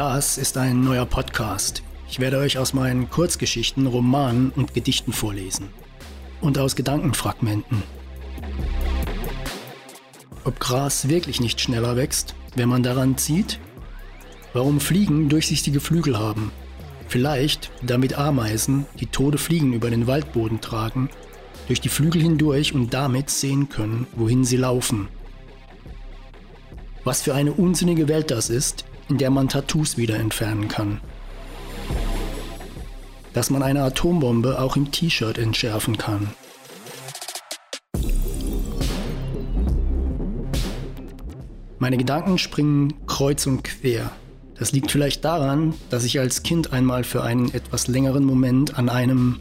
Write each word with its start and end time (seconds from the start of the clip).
Das 0.00 0.38
ist 0.38 0.56
ein 0.56 0.82
neuer 0.82 1.04
Podcast. 1.04 1.82
Ich 2.08 2.20
werde 2.20 2.38
euch 2.38 2.56
aus 2.56 2.72
meinen 2.72 3.10
Kurzgeschichten, 3.10 3.86
Romanen 3.86 4.48
und 4.48 4.72
Gedichten 4.72 5.12
vorlesen. 5.12 5.68
Und 6.40 6.56
aus 6.56 6.74
Gedankenfragmenten. 6.74 7.82
Ob 10.44 10.58
Gras 10.58 11.10
wirklich 11.10 11.38
nicht 11.38 11.60
schneller 11.60 11.96
wächst, 11.96 12.34
wenn 12.56 12.70
man 12.70 12.82
daran 12.82 13.18
zieht? 13.18 13.60
Warum 14.54 14.80
Fliegen 14.80 15.28
durchsichtige 15.28 15.80
Flügel 15.80 16.18
haben? 16.18 16.50
Vielleicht, 17.06 17.70
damit 17.82 18.14
Ameisen, 18.14 18.86
die 19.00 19.06
tote 19.06 19.36
Fliegen 19.36 19.74
über 19.74 19.90
den 19.90 20.06
Waldboden 20.06 20.62
tragen, 20.62 21.10
durch 21.66 21.82
die 21.82 21.90
Flügel 21.90 22.22
hindurch 22.22 22.72
und 22.74 22.94
damit 22.94 23.28
sehen 23.28 23.68
können, 23.68 24.06
wohin 24.14 24.44
sie 24.44 24.56
laufen. 24.56 25.08
Was 27.04 27.20
für 27.20 27.34
eine 27.34 27.52
unsinnige 27.52 28.08
Welt 28.08 28.30
das 28.30 28.48
ist, 28.48 28.86
in 29.10 29.18
der 29.18 29.30
man 29.30 29.48
Tattoos 29.48 29.96
wieder 29.96 30.16
entfernen 30.16 30.68
kann. 30.68 31.00
Dass 33.32 33.50
man 33.50 33.62
eine 33.62 33.82
Atombombe 33.82 34.60
auch 34.60 34.76
im 34.76 34.92
T-Shirt 34.92 35.36
entschärfen 35.36 35.98
kann. 35.98 36.30
Meine 41.78 41.96
Gedanken 41.96 42.38
springen 42.38 43.06
kreuz 43.06 43.46
und 43.46 43.64
quer. 43.64 44.12
Das 44.54 44.72
liegt 44.72 44.90
vielleicht 44.90 45.24
daran, 45.24 45.74
dass 45.88 46.04
ich 46.04 46.20
als 46.20 46.42
Kind 46.42 46.72
einmal 46.72 47.02
für 47.02 47.22
einen 47.24 47.52
etwas 47.52 47.88
längeren 47.88 48.24
Moment 48.24 48.78
an 48.78 48.88
einem 48.88 49.40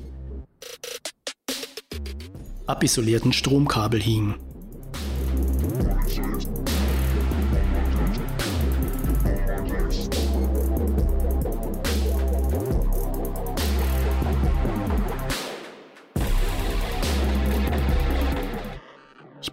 abisolierten 2.65 3.33
Stromkabel 3.33 4.01
hing. 4.01 4.35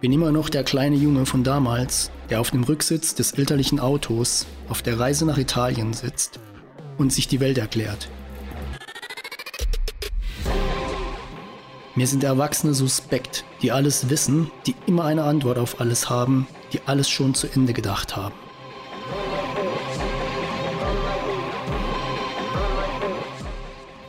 Bin 0.07 0.13
immer 0.13 0.31
noch 0.31 0.47
der 0.47 0.63
kleine 0.63 0.95
Junge 0.95 1.25
von 1.25 1.43
damals, 1.43 2.11
der 2.29 2.39
auf 2.39 2.51
dem 2.51 2.63
Rücksitz 2.63 3.13
des 3.13 3.33
elterlichen 3.33 3.77
Autos 3.77 4.47
auf 4.69 4.81
der 4.81 4.97
Reise 4.97 5.25
nach 5.25 5.37
Italien 5.37 5.91
sitzt 5.91 6.39
und 6.97 7.11
sich 7.11 7.27
die 7.27 7.41
Welt 7.41 7.57
erklärt. 7.57 8.07
Mir 11.93 12.07
sind 12.07 12.23
Erwachsene 12.23 12.73
suspekt, 12.73 13.43
die 13.61 13.73
alles 13.73 14.09
wissen, 14.09 14.49
die 14.65 14.75
immer 14.85 15.03
eine 15.03 15.23
Antwort 15.25 15.57
auf 15.57 15.81
alles 15.81 16.09
haben, 16.09 16.47
die 16.71 16.79
alles 16.85 17.09
schon 17.09 17.35
zu 17.35 17.47
Ende 17.47 17.73
gedacht 17.73 18.15
haben. 18.15 18.35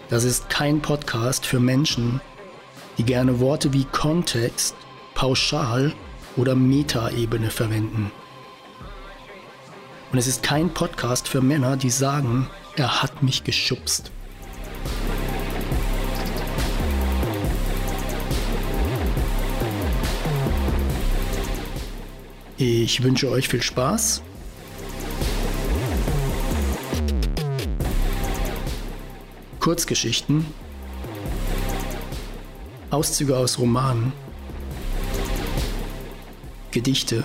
Das 0.08 0.22
ist 0.22 0.48
kein 0.48 0.80
Podcast 0.80 1.44
für 1.44 1.58
Menschen, 1.58 2.20
die 2.98 3.02
gerne 3.02 3.40
Worte 3.40 3.72
wie 3.72 3.82
Kontext 3.82 4.76
Pauschal- 5.18 5.94
oder 6.36 6.54
Metaebene 6.54 7.50
verwenden. 7.50 8.12
Und 10.12 10.18
es 10.18 10.28
ist 10.28 10.44
kein 10.44 10.72
Podcast 10.72 11.26
für 11.26 11.40
Männer, 11.40 11.76
die 11.76 11.90
sagen, 11.90 12.48
er 12.76 13.02
hat 13.02 13.20
mich 13.20 13.42
geschubst. 13.42 14.12
Ich 22.56 23.02
wünsche 23.02 23.28
euch 23.28 23.48
viel 23.48 23.60
Spaß. 23.62 24.22
Kurzgeschichten, 29.58 30.46
Auszüge 32.90 33.36
aus 33.36 33.58
Romanen 33.58 34.12
Gedichte, 36.70 37.24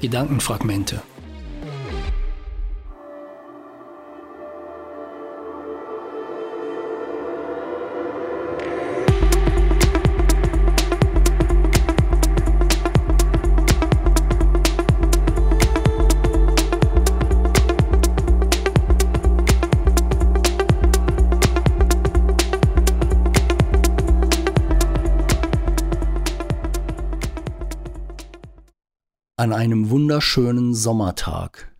Gedankenfragmente. 0.00 1.02
An 29.42 29.52
einem 29.52 29.90
wunderschönen 29.90 30.72
Sommertag. 30.72 31.76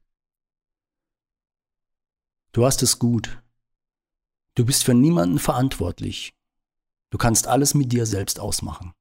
Du 2.51 2.67
hast 2.67 2.83
es 2.83 2.99
gut. 2.99 3.41
Du 4.57 4.67
bist 4.67 4.83
für 4.83 4.95
niemanden 4.95 5.39
verantwortlich. 5.39 6.35
Du 7.11 7.19
kannst 7.19 7.47
alles 7.47 7.75
mit 7.75 7.93
dir 7.93 8.05
selbst 8.05 8.41
ausmachen. 8.41 8.95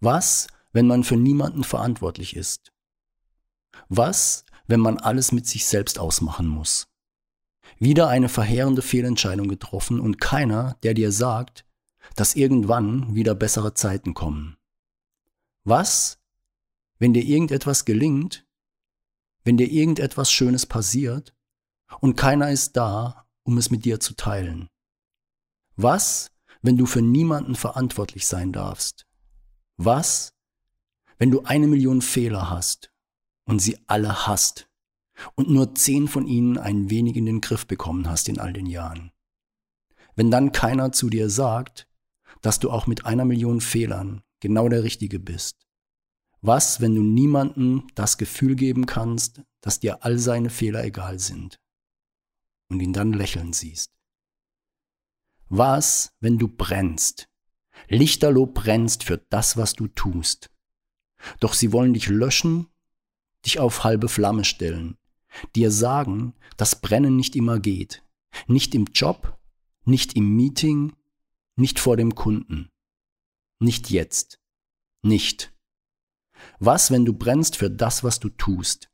Was, 0.00 0.48
wenn 0.74 0.86
man 0.86 1.02
für 1.02 1.16
niemanden 1.16 1.64
verantwortlich 1.64 2.36
ist? 2.36 2.74
Was, 3.88 4.44
wenn 4.66 4.80
man 4.80 4.98
alles 4.98 5.32
mit 5.32 5.46
sich 5.46 5.64
selbst 5.64 5.98
ausmachen 5.98 6.46
muss? 6.46 6.88
Wieder 7.78 8.08
eine 8.08 8.28
verheerende 8.28 8.82
Fehlentscheidung 8.82 9.48
getroffen 9.48 9.98
und 9.98 10.20
keiner, 10.20 10.76
der 10.82 10.92
dir 10.92 11.10
sagt, 11.10 11.64
dass 12.16 12.36
irgendwann 12.36 13.14
wieder 13.14 13.34
bessere 13.34 13.72
Zeiten 13.72 14.12
kommen. 14.12 14.58
Was, 15.64 16.18
wenn 16.98 17.12
dir 17.12 17.24
irgendetwas 17.24 17.84
gelingt, 17.84 18.46
wenn 19.44 19.56
dir 19.56 19.70
irgendetwas 19.70 20.30
Schönes 20.30 20.66
passiert 20.66 21.34
und 22.00 22.16
keiner 22.16 22.50
ist 22.50 22.76
da, 22.76 23.26
um 23.42 23.58
es 23.58 23.70
mit 23.70 23.84
dir 23.84 24.00
zu 24.00 24.14
teilen? 24.14 24.68
Was, 25.76 26.30
wenn 26.62 26.76
du 26.76 26.86
für 26.86 27.02
niemanden 27.02 27.54
verantwortlich 27.54 28.26
sein 28.26 28.52
darfst? 28.52 29.06
Was, 29.76 30.32
wenn 31.18 31.30
du 31.30 31.42
eine 31.42 31.66
Million 31.66 32.00
Fehler 32.00 32.48
hast 32.48 32.92
und 33.44 33.60
sie 33.60 33.78
alle 33.86 34.26
hast 34.26 34.68
und 35.34 35.50
nur 35.50 35.74
zehn 35.74 36.08
von 36.08 36.26
ihnen 36.26 36.58
ein 36.58 36.90
wenig 36.90 37.16
in 37.16 37.26
den 37.26 37.40
Griff 37.40 37.66
bekommen 37.66 38.08
hast 38.08 38.28
in 38.28 38.38
all 38.38 38.52
den 38.52 38.66
Jahren? 38.66 39.12
Wenn 40.16 40.30
dann 40.30 40.52
keiner 40.52 40.92
zu 40.92 41.10
dir 41.10 41.28
sagt, 41.28 41.88
dass 42.40 42.60
du 42.60 42.70
auch 42.70 42.86
mit 42.86 43.04
einer 43.04 43.24
Million 43.24 43.60
Fehlern 43.60 44.22
genau 44.40 44.68
der 44.68 44.84
Richtige 44.84 45.18
bist, 45.18 45.63
was, 46.46 46.82
wenn 46.82 46.94
du 46.94 47.02
niemandem 47.02 47.86
das 47.94 48.18
Gefühl 48.18 48.54
geben 48.54 48.84
kannst, 48.84 49.40
dass 49.62 49.80
dir 49.80 50.04
all 50.04 50.18
seine 50.18 50.50
Fehler 50.50 50.84
egal 50.84 51.18
sind 51.18 51.58
und 52.68 52.80
ihn 52.80 52.92
dann 52.92 53.14
lächeln 53.14 53.54
siehst? 53.54 53.94
Was, 55.48 56.12
wenn 56.20 56.38
du 56.38 56.48
brennst, 56.48 57.30
lichterloh 57.88 58.44
brennst 58.44 59.04
für 59.04 59.16
das, 59.30 59.56
was 59.56 59.72
du 59.72 59.88
tust? 59.88 60.50
Doch 61.40 61.54
sie 61.54 61.72
wollen 61.72 61.94
dich 61.94 62.08
löschen, 62.08 62.66
dich 63.46 63.58
auf 63.58 63.82
halbe 63.82 64.10
Flamme 64.10 64.44
stellen, 64.44 64.98
dir 65.56 65.70
sagen, 65.70 66.34
dass 66.58 66.78
Brennen 66.78 67.16
nicht 67.16 67.36
immer 67.36 67.58
geht, 67.58 68.04
nicht 68.48 68.74
im 68.74 68.84
Job, 68.92 69.38
nicht 69.86 70.14
im 70.14 70.36
Meeting, 70.36 70.94
nicht 71.56 71.78
vor 71.78 71.96
dem 71.96 72.14
Kunden, 72.14 72.70
nicht 73.60 73.88
jetzt, 73.88 74.40
nicht. 75.00 75.53
Was, 76.58 76.90
wenn 76.90 77.04
du 77.04 77.12
brennst 77.12 77.56
für 77.56 77.70
das, 77.70 78.04
was 78.04 78.20
du 78.20 78.28
tust? 78.28 78.90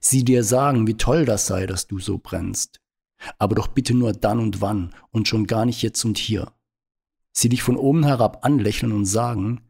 Sie 0.00 0.24
dir 0.24 0.42
sagen, 0.44 0.86
wie 0.86 0.96
toll 0.96 1.24
das 1.24 1.46
sei, 1.46 1.66
dass 1.66 1.86
du 1.86 1.98
so 1.98 2.18
brennst. 2.18 2.80
Aber 3.38 3.54
doch 3.54 3.68
bitte 3.68 3.94
nur 3.94 4.12
dann 4.12 4.38
und 4.38 4.60
wann 4.60 4.94
und 5.10 5.28
schon 5.28 5.46
gar 5.46 5.64
nicht 5.64 5.82
jetzt 5.82 6.04
und 6.04 6.18
hier. 6.18 6.52
Sie 7.32 7.48
dich 7.48 7.62
von 7.62 7.76
oben 7.76 8.04
herab 8.04 8.44
anlächeln 8.44 8.92
und 8.92 9.06
sagen, 9.06 9.62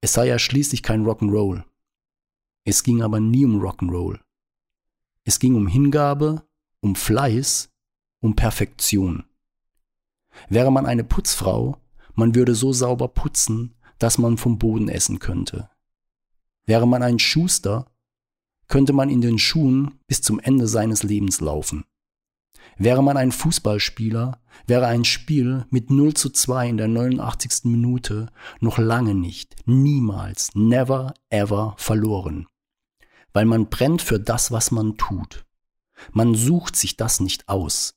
es 0.00 0.12
sei 0.12 0.26
ja 0.26 0.38
schließlich 0.38 0.82
kein 0.82 1.04
Rock'n'Roll. 1.04 1.64
Es 2.64 2.82
ging 2.82 3.02
aber 3.02 3.20
nie 3.20 3.44
um 3.44 3.60
Rock'n'Roll. 3.60 4.20
Es 5.24 5.38
ging 5.38 5.54
um 5.54 5.66
Hingabe, 5.66 6.46
um 6.80 6.94
Fleiß, 6.94 7.70
um 8.20 8.36
Perfektion. 8.36 9.24
Wäre 10.48 10.70
man 10.70 10.86
eine 10.86 11.04
Putzfrau, 11.04 11.78
man 12.14 12.34
würde 12.34 12.54
so 12.54 12.72
sauber 12.72 13.08
putzen, 13.08 13.74
dass 13.98 14.18
man 14.18 14.36
vom 14.36 14.58
Boden 14.58 14.88
essen 14.88 15.18
könnte. 15.18 15.70
Wäre 16.68 16.86
man 16.86 17.02
ein 17.02 17.18
Schuster, 17.18 17.90
könnte 18.66 18.92
man 18.92 19.08
in 19.08 19.22
den 19.22 19.38
Schuhen 19.38 19.98
bis 20.06 20.20
zum 20.20 20.38
Ende 20.38 20.68
seines 20.68 21.02
Lebens 21.02 21.40
laufen. 21.40 21.86
Wäre 22.76 23.02
man 23.02 23.16
ein 23.16 23.32
Fußballspieler, 23.32 24.42
wäre 24.66 24.86
ein 24.86 25.06
Spiel 25.06 25.64
mit 25.70 25.90
0 25.90 26.12
zu 26.12 26.28
2 26.28 26.68
in 26.68 26.76
der 26.76 26.88
89. 26.88 27.64
Minute 27.64 28.30
noch 28.60 28.76
lange 28.76 29.14
nicht, 29.14 29.56
niemals, 29.64 30.54
never, 30.54 31.14
ever 31.30 31.74
verloren. 31.78 32.46
weil 33.32 33.44
man 33.46 33.70
brennt 33.70 34.02
für 34.02 34.20
das, 34.20 34.50
was 34.50 34.70
man 34.70 34.96
tut. 34.96 35.46
Man 36.12 36.34
sucht 36.34 36.76
sich 36.76 36.96
das 36.96 37.20
nicht 37.20 37.48
aus. 37.48 37.94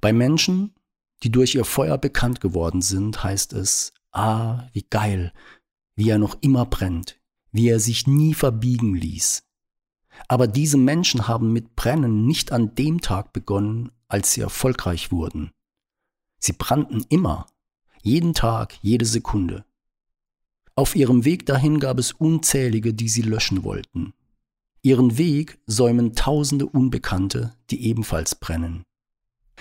Bei 0.00 0.12
Menschen, 0.12 0.74
die 1.22 1.30
durch 1.30 1.54
ihr 1.54 1.64
Feuer 1.64 1.98
bekannt 1.98 2.40
geworden 2.40 2.82
sind, 2.82 3.22
heißt 3.24 3.52
es, 3.54 3.94
ah, 4.12 4.68
wie 4.72 4.86
geil, 4.90 5.32
wie 5.96 6.10
er 6.10 6.18
noch 6.18 6.36
immer 6.42 6.66
brennt, 6.66 7.20
wie 7.54 7.68
er 7.68 7.78
sich 7.78 8.08
nie 8.08 8.34
verbiegen 8.34 8.96
ließ. 8.96 9.44
Aber 10.26 10.48
diese 10.48 10.76
Menschen 10.76 11.28
haben 11.28 11.52
mit 11.52 11.76
Brennen 11.76 12.26
nicht 12.26 12.50
an 12.50 12.74
dem 12.74 13.00
Tag 13.00 13.32
begonnen, 13.32 13.92
als 14.08 14.32
sie 14.32 14.40
erfolgreich 14.40 15.12
wurden. 15.12 15.52
Sie 16.40 16.52
brannten 16.52 17.04
immer, 17.08 17.46
jeden 18.02 18.34
Tag, 18.34 18.76
jede 18.82 19.04
Sekunde. 19.06 19.64
Auf 20.74 20.96
ihrem 20.96 21.24
Weg 21.24 21.46
dahin 21.46 21.78
gab 21.78 22.00
es 22.00 22.10
unzählige, 22.10 22.92
die 22.92 23.08
sie 23.08 23.22
löschen 23.22 23.62
wollten. 23.62 24.14
Ihren 24.82 25.16
Weg 25.16 25.60
säumen 25.66 26.16
tausende 26.16 26.66
Unbekannte, 26.66 27.54
die 27.70 27.86
ebenfalls 27.86 28.34
brennen, 28.34 28.82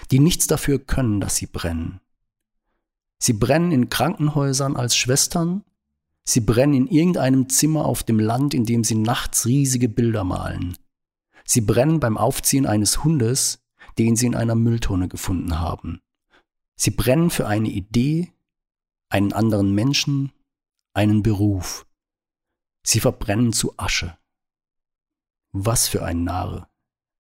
die 0.10 0.20
nichts 0.20 0.48
dafür 0.48 0.80
können, 0.80 1.22
dass 1.22 1.36
sie 1.36 1.46
brennen. 1.46 2.02
Sie 3.20 3.34
brennen 3.34 3.72
in 3.72 3.90
Krankenhäusern 3.90 4.76
als 4.76 4.98
Schwestern, 4.98 5.64
sie 6.24 6.42
brennen 6.42 6.74
in 6.74 6.88
irgendeinem 6.88 7.50
Zimmer 7.50 7.86
auf 7.86 8.04
dem 8.04 8.20
Land, 8.20 8.54
in 8.54 8.66
dem 8.66 8.84
sie 8.84 8.96
nachts 8.96 9.46
riesige 9.46 9.90
Bilder 9.90 10.24
malen. 10.24 10.78
Sie 11.46 11.62
brennen 11.62 12.00
beim 12.00 12.18
Aufziehen 12.18 12.66
eines 12.66 13.04
Hundes, 13.04 13.64
den 13.98 14.16
sie 14.16 14.28
in 14.28 14.36
einer 14.36 14.56
Mülltonne 14.56 15.08
gefunden 15.08 15.60
haben. 15.60 16.02
Sie 16.76 16.92
brennen 16.92 17.30
für 17.30 17.48
eine 17.48 17.70
Idee, 17.70 18.34
einen 19.10 19.34
anderen 19.34 19.76
Menschen, 19.76 20.32
einen 20.94 21.22
Beruf. 21.24 21.86
Sie 22.86 23.00
verbrennen 23.00 23.54
zu 23.54 23.78
Asche. 23.78 24.18
Was 25.52 25.88
für 25.88 26.04
ein 26.04 26.24
Narr. 26.24 26.70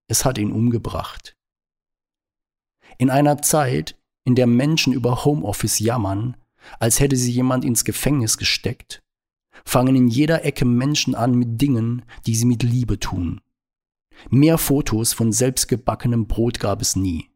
Es 0.07 0.25
hat 0.25 0.37
ihn 0.37 0.51
umgebracht. 0.51 1.37
In 2.97 3.09
einer 3.09 3.41
Zeit, 3.41 3.97
in 4.25 4.35
der 4.35 4.47
Menschen 4.47 4.93
über 4.93 5.23
Homeoffice 5.25 5.79
jammern, 5.79 6.37
als 6.79 6.99
hätte 6.99 7.15
sie 7.15 7.31
jemand 7.31 7.65
ins 7.65 7.85
Gefängnis 7.85 8.37
gesteckt, 8.37 9.03
fangen 9.65 9.95
in 9.95 10.07
jeder 10.07 10.45
Ecke 10.45 10.65
Menschen 10.65 11.15
an 11.15 11.35
mit 11.35 11.61
Dingen, 11.61 12.03
die 12.25 12.35
sie 12.35 12.45
mit 12.45 12.63
Liebe 12.63 12.99
tun. 12.99 13.41
Mehr 14.29 14.57
Fotos 14.57 15.13
von 15.13 15.31
selbstgebackenem 15.31 16.27
Brot 16.27 16.59
gab 16.59 16.81
es 16.81 16.95
nie. 16.95 17.29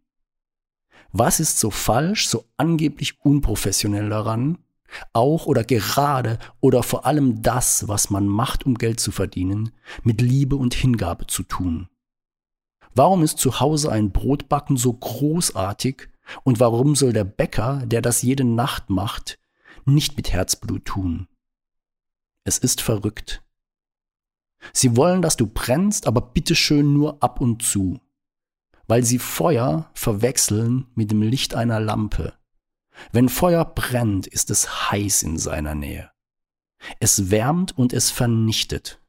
Was 1.11 1.39
ist 1.39 1.59
so 1.59 1.71
falsch, 1.71 2.27
so 2.27 2.45
angeblich 2.57 3.19
unprofessionell 3.23 4.09
daran, 4.09 4.59
auch 5.13 5.45
oder 5.45 5.63
gerade 5.63 6.39
oder 6.59 6.83
vor 6.83 7.05
allem 7.05 7.41
das, 7.41 7.87
was 7.87 8.09
man 8.09 8.27
macht, 8.27 8.65
um 8.65 8.75
Geld 8.75 8.99
zu 8.99 9.11
verdienen, 9.11 9.71
mit 10.03 10.21
Liebe 10.21 10.55
und 10.55 10.73
Hingabe 10.73 11.27
zu 11.27 11.43
tun. 11.43 11.89
Warum 12.93 13.23
ist 13.23 13.37
zu 13.37 13.59
Hause 13.59 13.91
ein 13.91 14.11
Brotbacken 14.11 14.77
so 14.77 14.93
großartig 14.93 16.09
und 16.43 16.59
warum 16.59 16.95
soll 16.95 17.13
der 17.13 17.23
Bäcker, 17.23 17.83
der 17.85 18.01
das 18.01 18.21
jede 18.21 18.43
Nacht 18.43 18.89
macht, 18.89 19.39
nicht 19.85 20.17
mit 20.17 20.31
Herzblut 20.31 20.85
tun? 20.85 21.27
Es 22.43 22.57
ist 22.57 22.81
verrückt. 22.81 23.43
Sie 24.73 24.95
wollen, 24.95 25.21
dass 25.21 25.37
du 25.37 25.47
brennst, 25.47 26.07
aber 26.07 26.21
bitteschön 26.21 26.93
nur 26.93 27.21
ab 27.21 27.41
und 27.41 27.63
zu, 27.63 27.99
weil 28.87 29.03
sie 29.03 29.19
Feuer 29.19 29.89
verwechseln 29.93 30.87
mit 30.95 31.11
dem 31.11 31.21
Licht 31.21 31.55
einer 31.55 31.79
Lampe. 31.79 32.33
Wenn 33.11 33.29
Feuer 33.29 33.63
brennt, 33.63 34.27
ist 34.27 34.49
es 34.49 34.91
heiß 34.91 35.23
in 35.23 35.37
seiner 35.37 35.75
Nähe. 35.75 36.11
Es 36.99 37.29
wärmt 37.31 37.77
und 37.77 37.93
es 37.93 38.11
vernichtet. 38.11 39.01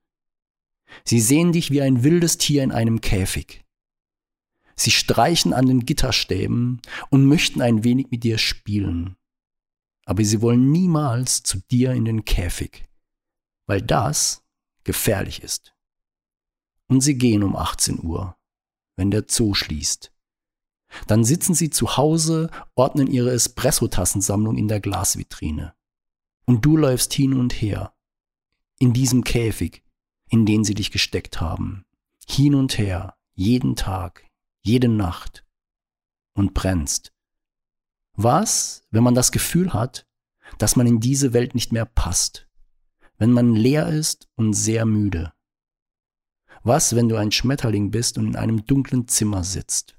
Sie 1.04 1.20
sehen 1.20 1.52
dich 1.52 1.70
wie 1.70 1.82
ein 1.82 2.02
wildes 2.02 2.38
Tier 2.38 2.62
in 2.62 2.72
einem 2.72 3.00
Käfig. 3.00 3.64
Sie 4.78 4.92
streichen 4.92 5.52
an 5.52 5.66
den 5.66 5.84
Gitterstäben 5.86 6.80
und 7.10 7.24
möchten 7.24 7.60
ein 7.60 7.82
wenig 7.82 8.12
mit 8.12 8.22
dir 8.22 8.38
spielen. 8.38 9.16
Aber 10.04 10.24
sie 10.24 10.40
wollen 10.40 10.70
niemals 10.70 11.42
zu 11.42 11.58
dir 11.68 11.92
in 11.92 12.04
den 12.04 12.24
Käfig, 12.24 12.88
weil 13.66 13.82
das 13.82 14.44
gefährlich 14.84 15.42
ist. 15.42 15.74
Und 16.86 17.00
sie 17.00 17.18
gehen 17.18 17.42
um 17.42 17.56
18 17.56 18.04
Uhr, 18.04 18.36
wenn 18.94 19.10
der 19.10 19.24
Zoo 19.28 19.52
schließt. 19.52 20.12
Dann 21.08 21.24
sitzen 21.24 21.54
sie 21.54 21.70
zu 21.70 21.96
Hause, 21.96 22.48
ordnen 22.76 23.08
ihre 23.08 23.32
Espresso-Tassensammlung 23.32 24.56
in 24.56 24.68
der 24.68 24.80
Glasvitrine. 24.80 25.74
Und 26.46 26.64
du 26.64 26.76
läufst 26.76 27.12
hin 27.12 27.34
und 27.34 27.52
her. 27.52 27.92
In 28.78 28.92
diesem 28.92 29.24
Käfig, 29.24 29.82
in 30.30 30.46
den 30.46 30.62
sie 30.62 30.74
dich 30.74 30.92
gesteckt 30.92 31.40
haben. 31.40 31.84
Hin 32.28 32.54
und 32.54 32.78
her, 32.78 33.16
jeden 33.34 33.74
Tag, 33.74 34.27
jede 34.68 34.88
Nacht. 34.88 35.44
Und 36.34 36.54
brennst. 36.54 37.12
Was, 38.14 38.86
wenn 38.90 39.02
man 39.02 39.14
das 39.14 39.32
Gefühl 39.32 39.72
hat, 39.72 40.06
dass 40.58 40.76
man 40.76 40.86
in 40.86 41.00
diese 41.00 41.32
Welt 41.32 41.54
nicht 41.54 41.72
mehr 41.72 41.86
passt? 41.86 42.48
Wenn 43.16 43.32
man 43.32 43.54
leer 43.54 43.88
ist 43.88 44.28
und 44.36 44.52
sehr 44.52 44.84
müde? 44.84 45.32
Was, 46.62 46.94
wenn 46.94 47.08
du 47.08 47.16
ein 47.16 47.32
Schmetterling 47.32 47.90
bist 47.90 48.18
und 48.18 48.26
in 48.26 48.36
einem 48.36 48.64
dunklen 48.66 49.08
Zimmer 49.08 49.42
sitzt? 49.42 49.96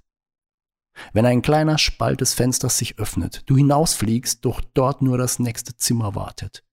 Wenn 1.13 1.25
ein 1.25 1.42
kleiner 1.42 1.77
Spalt 1.77 2.22
des 2.22 2.33
Fensters 2.33 2.77
sich 2.77 3.00
öffnet, 3.00 3.44
du 3.45 3.57
hinausfliegst, 3.57 4.45
doch 4.45 4.62
dort 4.74 5.01
nur 5.01 5.18
das 5.18 5.39
nächste 5.39 5.75
Zimmer 5.75 6.15
wartet. 6.15 6.63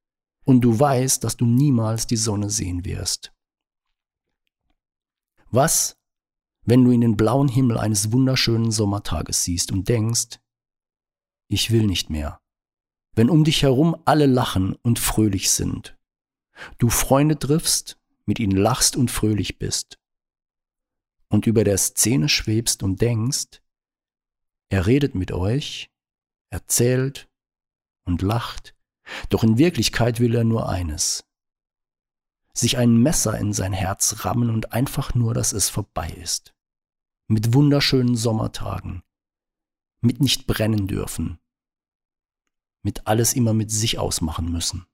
Und 0.44 0.60
du 0.60 0.78
weißt, 0.78 1.24
dass 1.24 1.36
du 1.36 1.46
niemals 1.46 2.06
die 2.06 2.16
Sonne 2.16 2.50
sehen 2.50 2.84
wirst. 2.84 3.32
Was, 5.50 5.96
wenn 6.66 6.84
du 6.84 6.90
in 6.90 7.00
den 7.00 7.16
blauen 7.16 7.48
Himmel 7.48 7.78
eines 7.78 8.12
wunderschönen 8.12 8.72
Sommertages 8.72 9.44
siehst 9.44 9.72
und 9.72 9.88
denkst, 9.88 10.40
ich 11.48 11.70
will 11.70 11.86
nicht 11.86 12.10
mehr. 12.10 12.40
Wenn 13.14 13.30
um 13.30 13.44
dich 13.44 13.62
herum 13.62 13.96
alle 14.04 14.26
lachen 14.26 14.74
und 14.82 14.98
fröhlich 14.98 15.50
sind. 15.50 15.96
Du 16.78 16.90
Freunde 16.90 17.38
triffst, 17.38 17.98
mit 18.26 18.40
ihnen 18.40 18.56
lachst 18.56 18.96
und 18.96 19.10
fröhlich 19.10 19.58
bist. 19.58 19.98
Und 21.28 21.46
über 21.46 21.64
der 21.64 21.78
Szene 21.78 22.28
schwebst 22.28 22.82
und 22.82 23.00
denkst, 23.00 23.62
er 24.68 24.86
redet 24.86 25.14
mit 25.14 25.30
euch, 25.30 25.90
erzählt 26.50 27.28
und 28.04 28.22
lacht, 28.22 28.74
doch 29.28 29.44
in 29.44 29.58
Wirklichkeit 29.58 30.18
will 30.18 30.34
er 30.34 30.44
nur 30.44 30.68
eines. 30.68 31.24
Sich 32.52 32.76
ein 32.76 32.96
Messer 32.96 33.38
in 33.38 33.52
sein 33.52 33.72
Herz 33.72 34.24
rammen 34.24 34.50
und 34.50 34.72
einfach 34.72 35.14
nur, 35.14 35.34
dass 35.34 35.52
es 35.52 35.68
vorbei 35.68 36.10
ist. 36.10 36.55
Mit 37.28 37.54
wunderschönen 37.54 38.14
Sommertagen. 38.14 39.02
Mit 40.00 40.20
nicht 40.20 40.46
brennen 40.46 40.86
dürfen. 40.86 41.40
Mit 42.82 43.08
alles 43.08 43.34
immer 43.34 43.52
mit 43.52 43.72
sich 43.72 43.98
ausmachen 43.98 44.52
müssen. 44.52 44.86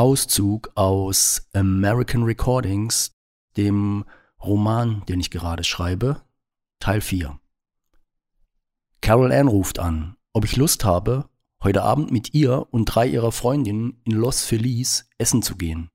Auszug 0.00 0.70
aus 0.76 1.46
American 1.52 2.22
Recordings, 2.22 3.14
dem 3.58 4.06
Roman, 4.42 5.04
den 5.10 5.20
ich 5.20 5.30
gerade 5.30 5.62
schreibe, 5.62 6.22
Teil 6.78 7.02
4. 7.02 7.38
Carol 9.02 9.30
Ann 9.30 9.46
ruft 9.46 9.78
an, 9.78 10.16
ob 10.32 10.46
ich 10.46 10.56
Lust 10.56 10.86
habe, 10.86 11.28
heute 11.62 11.82
Abend 11.82 12.10
mit 12.12 12.32
ihr 12.32 12.66
und 12.70 12.86
drei 12.86 13.08
ihrer 13.08 13.30
Freundinnen 13.30 14.00
in 14.04 14.12
Los 14.12 14.42
Feliz 14.42 15.06
essen 15.18 15.42
zu 15.42 15.56
gehen. 15.56 15.90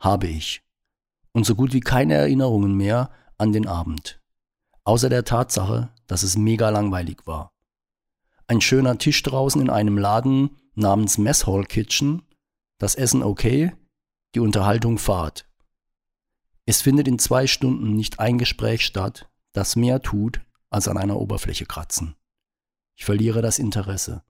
Habe 0.00 0.26
ich. 0.26 0.64
Und 1.30 1.46
so 1.46 1.54
gut 1.54 1.72
wie 1.72 1.78
keine 1.78 2.14
Erinnerungen 2.14 2.74
mehr 2.74 3.12
an 3.36 3.52
den 3.52 3.68
Abend. 3.68 4.20
Außer 4.82 5.08
der 5.08 5.22
Tatsache, 5.22 5.90
dass 6.08 6.24
es 6.24 6.36
mega 6.36 6.70
langweilig 6.70 7.24
war. 7.24 7.52
Ein 8.48 8.60
schöner 8.60 8.98
Tisch 8.98 9.22
draußen 9.22 9.62
in 9.62 9.70
einem 9.70 9.96
Laden 9.96 10.56
namens 10.74 11.18
Mess 11.18 11.46
Hall 11.46 11.62
Kitchen, 11.62 12.22
das 12.78 12.94
Essen 12.94 13.22
okay, 13.22 13.72
die 14.34 14.40
Unterhaltung 14.40 14.98
Fahrt. 14.98 15.48
Es 16.64 16.82
findet 16.82 17.08
in 17.08 17.18
zwei 17.18 17.46
Stunden 17.46 17.94
nicht 17.94 18.20
ein 18.20 18.38
Gespräch 18.38 18.84
statt, 18.84 19.28
das 19.52 19.76
mehr 19.76 20.02
tut, 20.02 20.40
als 20.70 20.86
an 20.86 20.96
einer 20.96 21.18
Oberfläche 21.18 21.66
kratzen. 21.66 22.14
Ich 22.94 23.04
verliere 23.04 23.42
das 23.42 23.58
Interesse. 23.58 24.22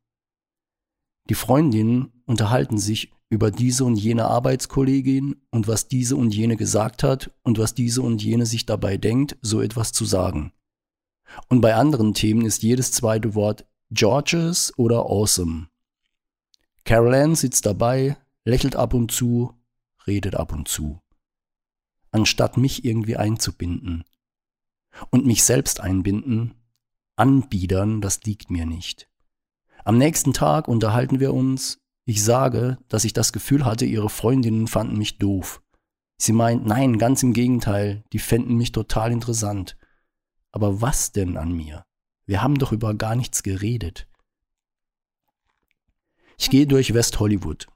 Die 1.29 1.35
Freundinnen 1.35 2.13
unterhalten 2.27 2.79
sich 2.79 3.13
über 3.29 3.51
diese 3.51 3.85
und 3.85 3.97
jene 3.97 4.25
Arbeitskollegin 4.27 5.37
und 5.51 5.69
was 5.69 5.89
diese 5.89 6.17
und 6.17 6.35
jene 6.35 6.57
gesagt 6.57 7.03
hat 7.03 7.31
und 7.43 7.59
was 7.59 7.75
diese 7.75 8.01
und 8.01 8.23
jene 8.23 8.47
sich 8.47 8.65
dabei 8.65 8.97
denkt, 8.97 9.37
so 9.43 9.61
etwas 9.61 9.93
zu 9.93 10.07
sagen. 10.07 10.53
Und 11.49 11.61
bei 11.61 11.75
anderen 11.75 12.15
Themen 12.15 12.47
ist 12.47 12.63
jedes 12.63 12.93
zweite 12.93 13.35
Wort 13.35 13.67
Georges 13.91 14.73
oder 14.79 15.01
Awesome. 15.01 15.69
Carol 16.85 17.15
Ann 17.15 17.35
sitzt 17.35 17.67
dabei, 17.67 18.17
lächelt 18.49 18.77
ab 18.77 18.95
und 18.95 19.13
zu, 19.13 19.55
redet 20.07 20.35
ab 20.35 20.53
und 20.53 20.69
zu. 20.69 21.01
Anstatt 22.11 22.57
mich 22.57 22.85
irgendwie 22.85 23.17
einzubinden. 23.17 24.05
Und 25.11 25.27
mich 25.27 25.45
selbst 25.45 25.81
einbinden, 25.81 26.55
anbiedern, 27.15 28.01
das 28.01 28.23
liegt 28.23 28.51
mir 28.51 28.65
nicht. 28.65 29.09
Am 29.85 29.99
nächsten 29.99 30.33
Tag 30.33 30.67
unterhalten 30.67 31.21
wir 31.21 31.35
uns. 31.35 31.79
Ich 32.07 32.25
sage, 32.25 32.79
dass 32.89 33.05
ich 33.05 33.13
das 33.13 33.33
Gefühl 33.33 33.67
hatte, 33.67 33.85
ihre 33.85 34.09
Freundinnen 34.09 34.67
fanden 34.67 34.97
mich 34.97 35.19
doof. 35.19 35.63
Sie 36.17 36.33
meint, 36.33 36.67
nein, 36.67 36.99
ganz 36.99 37.23
im 37.23 37.35
Gegenteil, 37.35 38.03
die 38.15 38.19
fänden 38.19 38.57
mich 38.57 38.73
total 38.73 39.13
interessant. 39.13 39.77
Aber 40.53 40.81
was 40.81 41.13
denn 41.13 41.37
an 41.37 41.53
mir? 41.53 41.85
Wir 42.25 42.43
haben 42.43 42.57
doch 42.57 42.73
über 42.73 42.95
gar 42.95 43.15
nichts 43.15 43.43
geredet. 43.43 44.09
Ich 46.39 46.49
gehe 46.49 46.67
durch 46.67 46.95
West 46.95 47.21
Hollywood. 47.21 47.69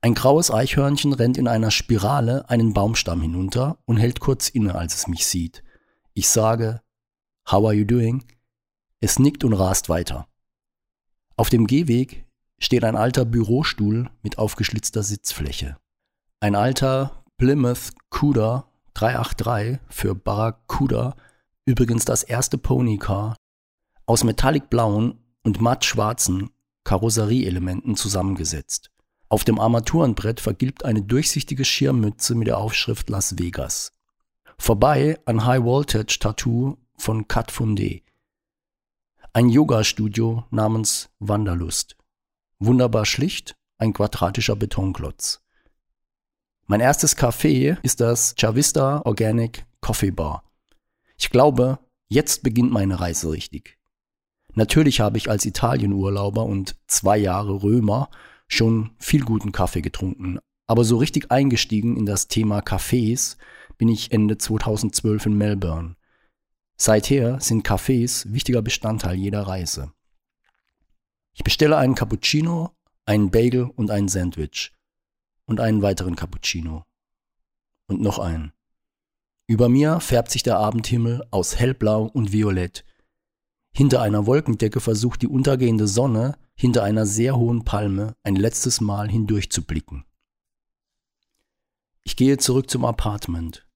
Ein 0.00 0.14
graues 0.14 0.50
Eichhörnchen 0.50 1.12
rennt 1.12 1.38
in 1.38 1.48
einer 1.48 1.70
Spirale 1.70 2.48
einen 2.48 2.74
Baumstamm 2.74 3.20
hinunter 3.22 3.78
und 3.86 3.96
hält 3.96 4.20
kurz 4.20 4.48
inne, 4.48 4.74
als 4.74 4.94
es 4.94 5.06
mich 5.06 5.26
sieht. 5.26 5.62
Ich 6.12 6.28
sage, 6.28 6.82
How 7.50 7.64
are 7.64 7.74
you 7.74 7.84
doing? 7.84 8.24
Es 9.00 9.18
nickt 9.18 9.44
und 9.44 9.52
rast 9.52 9.88
weiter. 9.88 10.26
Auf 11.36 11.50
dem 11.50 11.66
Gehweg 11.66 12.24
steht 12.58 12.84
ein 12.84 12.96
alter 12.96 13.24
Bürostuhl 13.24 14.10
mit 14.22 14.38
aufgeschlitzter 14.38 15.02
Sitzfläche. 15.02 15.76
Ein 16.40 16.54
alter 16.54 17.24
Plymouth 17.36 17.92
Cuda 18.10 18.68
383 18.94 19.80
für 19.88 20.14
Barracuda, 20.14 21.16
übrigens 21.66 22.04
das 22.04 22.22
erste 22.22 22.58
Ponycar, 22.58 23.36
aus 24.06 24.24
metallicblauen 24.24 25.18
und 25.42 25.60
matt 25.60 25.84
schwarzen 25.84 26.50
Karosserieelementen 26.84 27.96
zusammengesetzt. 27.96 28.90
Auf 29.34 29.42
dem 29.42 29.58
Armaturenbrett 29.58 30.38
vergilbt 30.38 30.84
eine 30.84 31.02
durchsichtige 31.02 31.64
Schirmmütze 31.64 32.36
mit 32.36 32.46
der 32.46 32.56
Aufschrift 32.56 33.10
Las 33.10 33.36
Vegas. 33.36 33.92
Vorbei 34.58 35.18
ein 35.26 35.44
High-Voltage-Tattoo 35.44 36.76
von 36.96 37.26
Kat 37.26 37.50
Fundé. 37.50 38.02
Ein 39.32 39.48
Yoga-Studio 39.48 40.44
namens 40.50 41.10
Wanderlust. 41.18 41.96
Wunderbar 42.60 43.04
schlicht, 43.06 43.56
ein 43.76 43.92
quadratischer 43.92 44.54
Betonklotz. 44.54 45.42
Mein 46.66 46.78
erstes 46.78 47.16
Café 47.16 47.78
ist 47.82 48.00
das 48.00 48.36
Chavista 48.38 49.02
Organic 49.04 49.66
Coffee 49.80 50.12
Bar. 50.12 50.44
Ich 51.16 51.30
glaube, 51.30 51.80
jetzt 52.06 52.44
beginnt 52.44 52.70
meine 52.70 53.00
Reise 53.00 53.32
richtig. 53.32 53.80
Natürlich 54.52 55.00
habe 55.00 55.18
ich 55.18 55.28
als 55.28 55.44
Italienurlauber 55.44 56.44
und 56.44 56.76
zwei 56.86 57.18
Jahre 57.18 57.64
Römer 57.64 58.08
schon 58.48 58.90
viel 58.98 59.24
guten 59.24 59.52
Kaffee 59.52 59.82
getrunken, 59.82 60.38
aber 60.66 60.84
so 60.84 60.96
richtig 60.96 61.30
eingestiegen 61.30 61.96
in 61.96 62.06
das 62.06 62.28
Thema 62.28 62.60
Cafés 62.60 63.36
bin 63.76 63.88
ich 63.88 64.12
Ende 64.12 64.38
2012 64.38 65.26
in 65.26 65.36
Melbourne. 65.36 65.96
Seither 66.76 67.40
sind 67.40 67.66
Cafés 67.66 68.32
wichtiger 68.32 68.62
Bestandteil 68.62 69.16
jeder 69.16 69.42
Reise. 69.42 69.92
Ich 71.34 71.44
bestelle 71.44 71.76
einen 71.76 71.94
Cappuccino, 71.94 72.70
einen 73.06 73.30
Bagel 73.30 73.64
und 73.64 73.90
ein 73.90 74.08
Sandwich 74.08 74.72
und 75.46 75.60
einen 75.60 75.82
weiteren 75.82 76.16
Cappuccino 76.16 76.84
und 77.86 78.00
noch 78.00 78.18
einen. 78.18 78.52
Über 79.46 79.68
mir 79.68 80.00
färbt 80.00 80.30
sich 80.30 80.42
der 80.42 80.58
Abendhimmel 80.58 81.26
aus 81.30 81.56
hellblau 81.56 82.04
und 82.04 82.32
violett 82.32 82.84
hinter 83.76 84.00
einer 84.00 84.26
Wolkendecke 84.26 84.80
versucht 84.80 85.22
die 85.22 85.28
untergehende 85.28 85.88
Sonne 85.88 86.38
hinter 86.54 86.84
einer 86.84 87.06
sehr 87.06 87.36
hohen 87.36 87.64
Palme 87.64 88.14
ein 88.22 88.36
letztes 88.36 88.80
Mal 88.80 89.08
hindurchzublicken. 89.10 90.04
Ich 92.04 92.16
gehe 92.16 92.38
zurück 92.38 92.70
zum 92.70 92.84
Apartment. 92.84 93.66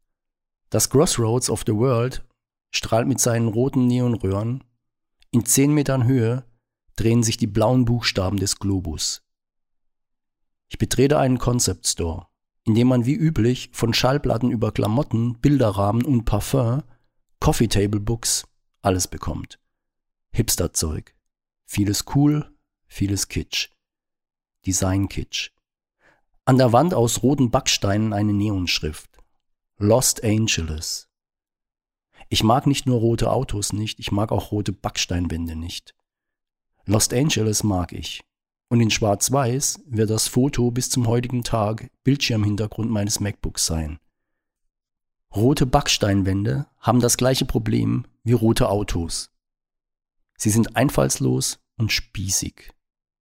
Das 0.70 0.90
Crossroads 0.90 1.50
of 1.50 1.64
the 1.66 1.74
World 1.74 2.24
strahlt 2.70 3.08
mit 3.08 3.20
seinen 3.20 3.48
roten 3.48 3.86
Neonröhren. 3.86 4.62
In 5.30 5.44
zehn 5.44 5.72
Metern 5.72 6.04
Höhe 6.04 6.44
drehen 6.94 7.22
sich 7.22 7.36
die 7.36 7.46
blauen 7.46 7.84
Buchstaben 7.84 8.38
des 8.38 8.58
Globus. 8.58 9.22
Ich 10.68 10.78
betrete 10.78 11.18
einen 11.18 11.38
Concept 11.38 11.86
Store, 11.86 12.26
in 12.64 12.74
dem 12.74 12.88
man 12.88 13.06
wie 13.06 13.14
üblich 13.14 13.70
von 13.72 13.94
Schallplatten 13.94 14.50
über 14.50 14.70
Klamotten, 14.70 15.38
Bilderrahmen 15.40 16.04
und 16.04 16.24
Parfum, 16.24 16.82
Coffee 17.40 17.68
Table 17.68 18.00
Books 18.00 18.46
alles 18.82 19.08
bekommt. 19.08 19.58
Hipsterzeug. 20.30 21.14
Vieles 21.64 22.04
cool, 22.14 22.50
vieles 22.86 23.28
Kitsch. 23.28 23.70
Design-Kitsch. 24.66 25.50
An 26.44 26.58
der 26.58 26.72
Wand 26.72 26.94
aus 26.94 27.22
roten 27.22 27.50
Backsteinen 27.50 28.12
eine 28.12 28.32
Neonschrift. 28.32 29.18
Lost 29.76 30.24
Angeles. 30.24 31.08
Ich 32.30 32.42
mag 32.42 32.66
nicht 32.66 32.86
nur 32.86 32.98
rote 32.98 33.30
Autos 33.30 33.72
nicht, 33.72 34.00
ich 34.00 34.12
mag 34.12 34.32
auch 34.32 34.50
rote 34.52 34.72
Backsteinwände 34.72 35.56
nicht. 35.56 35.94
Lost 36.84 37.14
Angeles 37.14 37.62
mag 37.62 37.92
ich. 37.92 38.22
Und 38.68 38.80
in 38.80 38.90
Schwarz-Weiß 38.90 39.80
wird 39.86 40.10
das 40.10 40.28
Foto 40.28 40.70
bis 40.70 40.90
zum 40.90 41.06
heutigen 41.06 41.42
Tag 41.42 41.90
Bildschirmhintergrund 42.04 42.90
meines 42.90 43.20
MacBooks 43.20 43.64
sein. 43.64 43.98
Rote 45.34 45.66
Backsteinwände 45.66 46.66
haben 46.78 47.00
das 47.00 47.16
gleiche 47.16 47.44
Problem 47.44 48.06
wie 48.24 48.32
rote 48.32 48.68
Autos. 48.68 49.30
Sie 50.38 50.50
sind 50.50 50.76
einfallslos 50.76 51.58
und 51.78 51.92
spießig. 51.92 52.72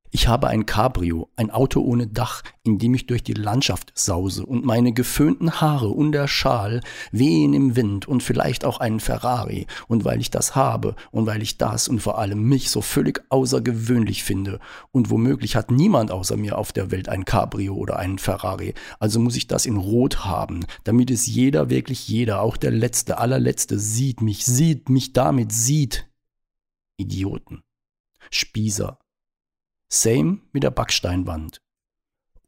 Ich 0.09 0.29
habe 0.29 0.47
ein 0.47 0.65
Cabrio, 0.65 1.29
ein 1.35 1.51
Auto 1.51 1.81
ohne 1.81 2.07
Dach, 2.07 2.41
in 2.63 2.77
dem 2.77 2.93
ich 2.93 3.07
durch 3.07 3.23
die 3.23 3.33
Landschaft 3.33 3.91
sause 3.93 4.45
und 4.45 4.63
meine 4.63 4.93
geföhnten 4.93 5.59
Haare 5.59 5.89
und 5.89 6.13
der 6.13 6.29
Schal 6.29 6.81
wehen 7.11 7.53
im 7.53 7.75
Wind 7.75 8.07
und 8.07 8.23
vielleicht 8.23 8.63
auch 8.63 8.79
einen 8.79 9.01
Ferrari. 9.01 9.67
Und 9.89 10.05
weil 10.05 10.21
ich 10.21 10.31
das 10.31 10.55
habe 10.55 10.95
und 11.11 11.25
weil 11.25 11.41
ich 11.41 11.57
das 11.57 11.89
und 11.89 12.01
vor 12.01 12.19
allem 12.19 12.41
mich 12.41 12.69
so 12.69 12.81
völlig 12.81 13.21
außergewöhnlich 13.29 14.23
finde 14.23 14.59
und 14.91 15.09
womöglich 15.09 15.57
hat 15.57 15.71
niemand 15.71 16.09
außer 16.09 16.37
mir 16.37 16.57
auf 16.57 16.71
der 16.71 16.89
Welt 16.89 17.09
ein 17.09 17.25
Cabrio 17.25 17.75
oder 17.75 17.99
einen 17.99 18.17
Ferrari, 18.17 18.75
also 18.99 19.19
muss 19.19 19.35
ich 19.35 19.47
das 19.47 19.65
in 19.65 19.75
Rot 19.75 20.23
haben, 20.23 20.65
damit 20.85 21.11
es 21.11 21.25
jeder, 21.25 21.69
wirklich 21.69 22.07
jeder, 22.07 22.41
auch 22.41 22.55
der 22.55 22.71
Letzte, 22.71 23.17
allerletzte 23.17 23.77
sieht 23.77 24.21
mich, 24.21 24.45
sieht 24.45 24.89
mich 24.89 25.11
damit, 25.11 25.51
sieht, 25.51 26.06
Idioten. 26.97 27.63
Spießer. 28.31 28.99
Same 29.87 30.41
mit 30.51 30.63
der 30.63 30.71
Backsteinwand. 30.71 31.61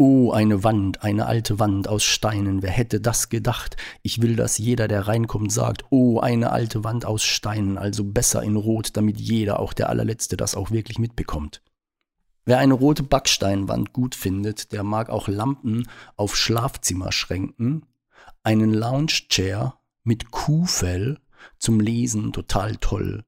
Oh, 0.01 0.32
eine 0.32 0.63
Wand, 0.63 1.03
eine 1.03 1.25
alte 1.25 1.60
Wand 1.60 1.88
aus 1.88 2.03
Steinen, 2.03 2.62
wer 2.62 2.72
hätte 2.72 3.01
das 3.01 3.29
gedacht? 3.29 3.75
Ich 4.01 4.22
will, 4.22 4.36
dass 4.36 4.58
jeder, 4.58 4.88
der 4.88 5.08
reinkommt, 5.08 5.51
sagt, 5.51 5.84
oh, 5.89 6.20
eine 6.20 6.51
alte 6.51 6.86
Wand 6.86 7.06
aus 7.06 7.24
Steinen, 7.24 7.77
also 7.77 8.06
besser 8.06 8.41
in 8.41 8.56
Rot, 8.56 8.96
damit 8.96 9.20
jeder, 9.20 9.60
auch 9.60 9.74
der 9.74 9.89
allerletzte, 9.89 10.38
das 10.38 10.56
auch 10.56 10.72
wirklich 10.72 11.00
mitbekommt. 11.00 11.62
Wer 12.46 12.60
eine 12.60 12.74
rote 12.74 13.03
Backsteinwand 13.03 13.94
gut 13.94 14.15
findet, 14.15 14.72
der 14.72 14.84
mag 14.84 15.10
auch 15.10 15.27
Lampen 15.27 15.88
auf 16.15 16.36
Schlafzimmerschränken, 16.36 17.86
einen 18.41 18.74
Lounge-Chair 18.74 19.79
mit 20.03 20.32
Kuhfell 20.32 21.20
zum 21.58 21.79
Lesen 21.79 22.32
total 22.32 22.77
toll, 22.77 23.25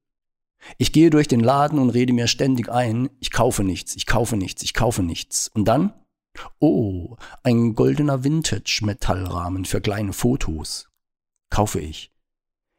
ich 0.77 0.91
gehe 0.91 1.09
durch 1.09 1.27
den 1.27 1.39
Laden 1.39 1.79
und 1.79 1.89
rede 1.89 2.13
mir 2.13 2.27
ständig 2.27 2.69
ein, 2.69 3.09
ich 3.19 3.31
kaufe 3.31 3.63
nichts, 3.63 3.95
ich 3.95 4.05
kaufe 4.05 4.37
nichts, 4.37 4.63
ich 4.63 4.73
kaufe 4.73 5.03
nichts. 5.03 5.49
Und 5.53 5.65
dann 5.65 5.93
Oh, 6.59 7.17
ein 7.43 7.75
goldener 7.75 8.23
Vintage-Metallrahmen 8.23 9.65
für 9.65 9.81
kleine 9.81 10.13
Fotos. 10.13 10.89
Kaufe 11.49 11.81
ich. 11.81 12.11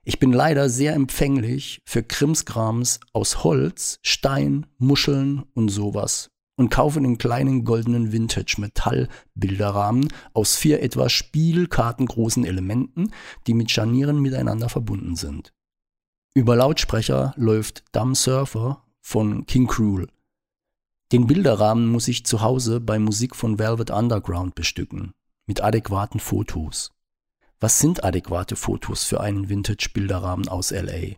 Ich 0.05 0.19
bin 0.19 0.33
leider 0.33 0.69
sehr 0.69 0.95
empfänglich 0.95 1.81
für 1.85 2.03
Krimskrams 2.03 2.99
aus 3.13 3.45
Holz, 3.45 3.99
Stein, 4.03 4.67
Muscheln 4.79 5.45
und 5.55 5.69
sowas 5.69 6.31
und 6.57 6.71
kaufe 6.71 7.01
den 7.01 7.19
kleinen 7.19 7.65
goldenen 7.65 8.11
Vintage-Metall-Bilderrahmen 8.13 10.09
aus 10.33 10.57
vier 10.57 10.83
etwa 10.83 11.09
spielkartengroßen 11.09 12.45
Elementen, 12.45 13.13
die 13.47 13.55
mit 13.55 13.71
Scharnieren 13.71 14.21
miteinander 14.21 14.69
verbunden 14.69 15.15
sind. 15.17 15.53
Über 16.35 16.57
Lautsprecher 16.57 17.35
läuft 17.37 17.85
Dumb 17.93 18.17
Surfer 18.17 18.83
von 19.03 19.45
King 19.45 19.67
Cruel. 19.67 20.09
Den 21.13 21.27
Bilderrahmen 21.27 21.89
muss 21.89 22.09
ich 22.09 22.25
zu 22.25 22.41
Hause 22.41 22.81
bei 22.81 22.99
Musik 22.99 23.37
von 23.37 23.59
Velvet 23.59 23.91
Underground 23.91 24.55
bestücken, 24.55 25.13
mit 25.45 25.61
adäquaten 25.61 26.21
Fotos. 26.21 26.91
Was 27.61 27.81
sind 27.81 28.03
adäquate 28.03 28.57
Fotos 28.57 29.05
für 29.05 29.21
einen 29.21 29.51
Vintage-Bilderrahmen 29.51 30.49
aus 30.49 30.71
LA? 30.71 31.17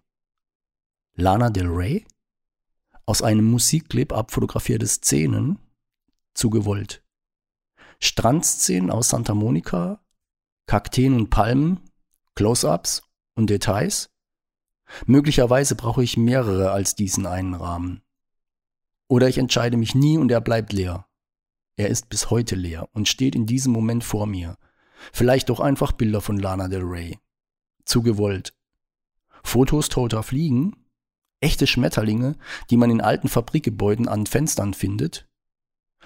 Lana 1.15 1.51
Del 1.51 1.69
Rey? 1.69 2.05
Aus 3.07 3.23
einem 3.23 3.45
Musikclip 3.45 4.13
abfotografierte 4.13 4.89
Szenen? 4.89 5.61
Zu 6.35 6.51
gewollt. 6.51 7.05
Strandszenen 8.01 8.91
aus 8.91 9.11
Santa 9.11 9.35
Monica? 9.35 10.01
Kakteen 10.67 11.15
und 11.15 11.31
Palmen? 11.31 11.79
Close-ups 12.35 13.05
und 13.37 13.49
Details? 13.49 14.11
Möglicherweise 15.07 15.75
brauche 15.75 16.03
ich 16.03 16.17
mehrere 16.17 16.71
als 16.71 16.95
diesen 16.95 17.27
einen 17.27 17.55
Rahmen. 17.55 18.03
Oder 19.09 19.29
ich 19.29 19.39
entscheide 19.39 19.77
mich 19.77 19.95
nie 19.95 20.19
und 20.19 20.31
er 20.31 20.41
bleibt 20.41 20.73
leer. 20.73 21.07
Er 21.77 21.89
ist 21.89 22.09
bis 22.09 22.31
heute 22.31 22.55
leer 22.55 22.89
und 22.93 23.09
steht 23.09 23.35
in 23.35 23.47
diesem 23.47 23.73
Moment 23.73 24.05
vor 24.05 24.27
mir. 24.27 24.57
Vielleicht 25.13 25.49
doch 25.49 25.61
einfach 25.61 25.93
Bilder 25.93 26.21
von 26.21 26.39
Lana 26.39 26.69
Del 26.69 26.83
Rey. 26.83 27.19
Zu 27.85 28.03
gewollt. 28.03 28.55
Fotos 29.43 29.89
toter 29.89 30.23
Fliegen? 30.23 30.77
Echte 31.41 31.67
Schmetterlinge, 31.67 32.37
die 32.71 32.77
man 32.77 32.91
in 32.91 33.01
alten 33.01 33.29
Fabrikgebäuden 33.29 34.09
an 34.09 34.27
Fenstern 34.27 34.73
findet? 34.73 35.29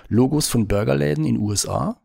Logos 0.08 0.48
von 0.48 0.66
Burgerläden 0.66 1.24
in 1.24 1.38
USA? 1.38 2.00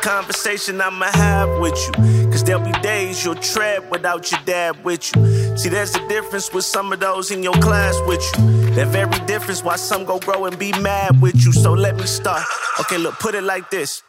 Conversation 0.00 0.80
I'ma 0.80 1.06
have 1.12 1.60
with 1.60 1.78
you. 1.86 1.92
Cause 2.30 2.44
there'll 2.44 2.64
be 2.64 2.72
days 2.80 3.24
you'll 3.24 3.34
tread 3.34 3.90
without 3.90 4.30
your 4.30 4.40
dad 4.44 4.84
with 4.84 5.10
you. 5.14 5.56
See, 5.56 5.68
there's 5.68 5.94
a 5.94 6.06
difference 6.08 6.52
with 6.52 6.64
some 6.64 6.92
of 6.92 7.00
those 7.00 7.30
in 7.30 7.42
your 7.42 7.58
class 7.60 7.96
with 8.06 8.22
you. 8.36 8.74
That 8.74 8.88
very 8.88 9.10
difference 9.26 9.62
why 9.62 9.76
some 9.76 10.04
go 10.04 10.18
grow 10.18 10.46
and 10.46 10.58
be 10.58 10.72
mad 10.80 11.20
with 11.20 11.36
you. 11.44 11.52
So 11.52 11.74
let 11.74 11.96
me 11.96 12.06
start. 12.06 12.44
Okay, 12.80 12.98
look, 12.98 13.18
put 13.18 13.34
it 13.34 13.42
like 13.42 13.70
this. 13.70 14.02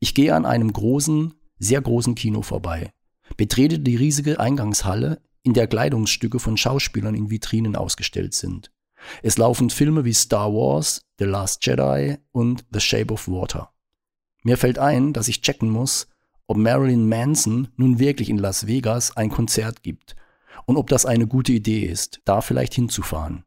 Ich 0.00 0.14
gehe 0.14 0.34
an 0.34 0.46
einem 0.46 0.72
großen, 0.72 1.34
sehr 1.58 1.80
großen 1.80 2.14
Kino 2.14 2.42
vorbei, 2.42 2.90
betrete 3.36 3.78
die 3.78 3.96
riesige 3.96 4.40
Eingangshalle, 4.40 5.20
in 5.44 5.54
der 5.54 5.66
Kleidungsstücke 5.66 6.38
von 6.38 6.56
Schauspielern 6.56 7.14
in 7.14 7.30
Vitrinen 7.30 7.76
ausgestellt 7.76 8.34
sind. 8.34 8.70
Es 9.22 9.38
laufen 9.38 9.70
Filme 9.70 10.04
wie 10.04 10.14
Star 10.14 10.52
Wars, 10.52 11.02
The 11.18 11.24
Last 11.24 11.64
Jedi 11.66 12.18
und 12.30 12.64
The 12.72 12.80
Shape 12.80 13.12
of 13.12 13.28
Water. 13.28 13.71
Mir 14.42 14.56
fällt 14.56 14.78
ein, 14.78 15.12
dass 15.12 15.28
ich 15.28 15.42
checken 15.42 15.70
muss, 15.70 16.08
ob 16.46 16.56
Marilyn 16.56 17.08
Manson 17.08 17.68
nun 17.76 17.98
wirklich 17.98 18.28
in 18.28 18.38
Las 18.38 18.66
Vegas 18.66 19.16
ein 19.16 19.30
Konzert 19.30 19.82
gibt 19.82 20.16
und 20.66 20.76
ob 20.76 20.88
das 20.88 21.06
eine 21.06 21.26
gute 21.26 21.52
Idee 21.52 21.84
ist, 21.84 22.20
da 22.24 22.40
vielleicht 22.40 22.74
hinzufahren. 22.74 23.44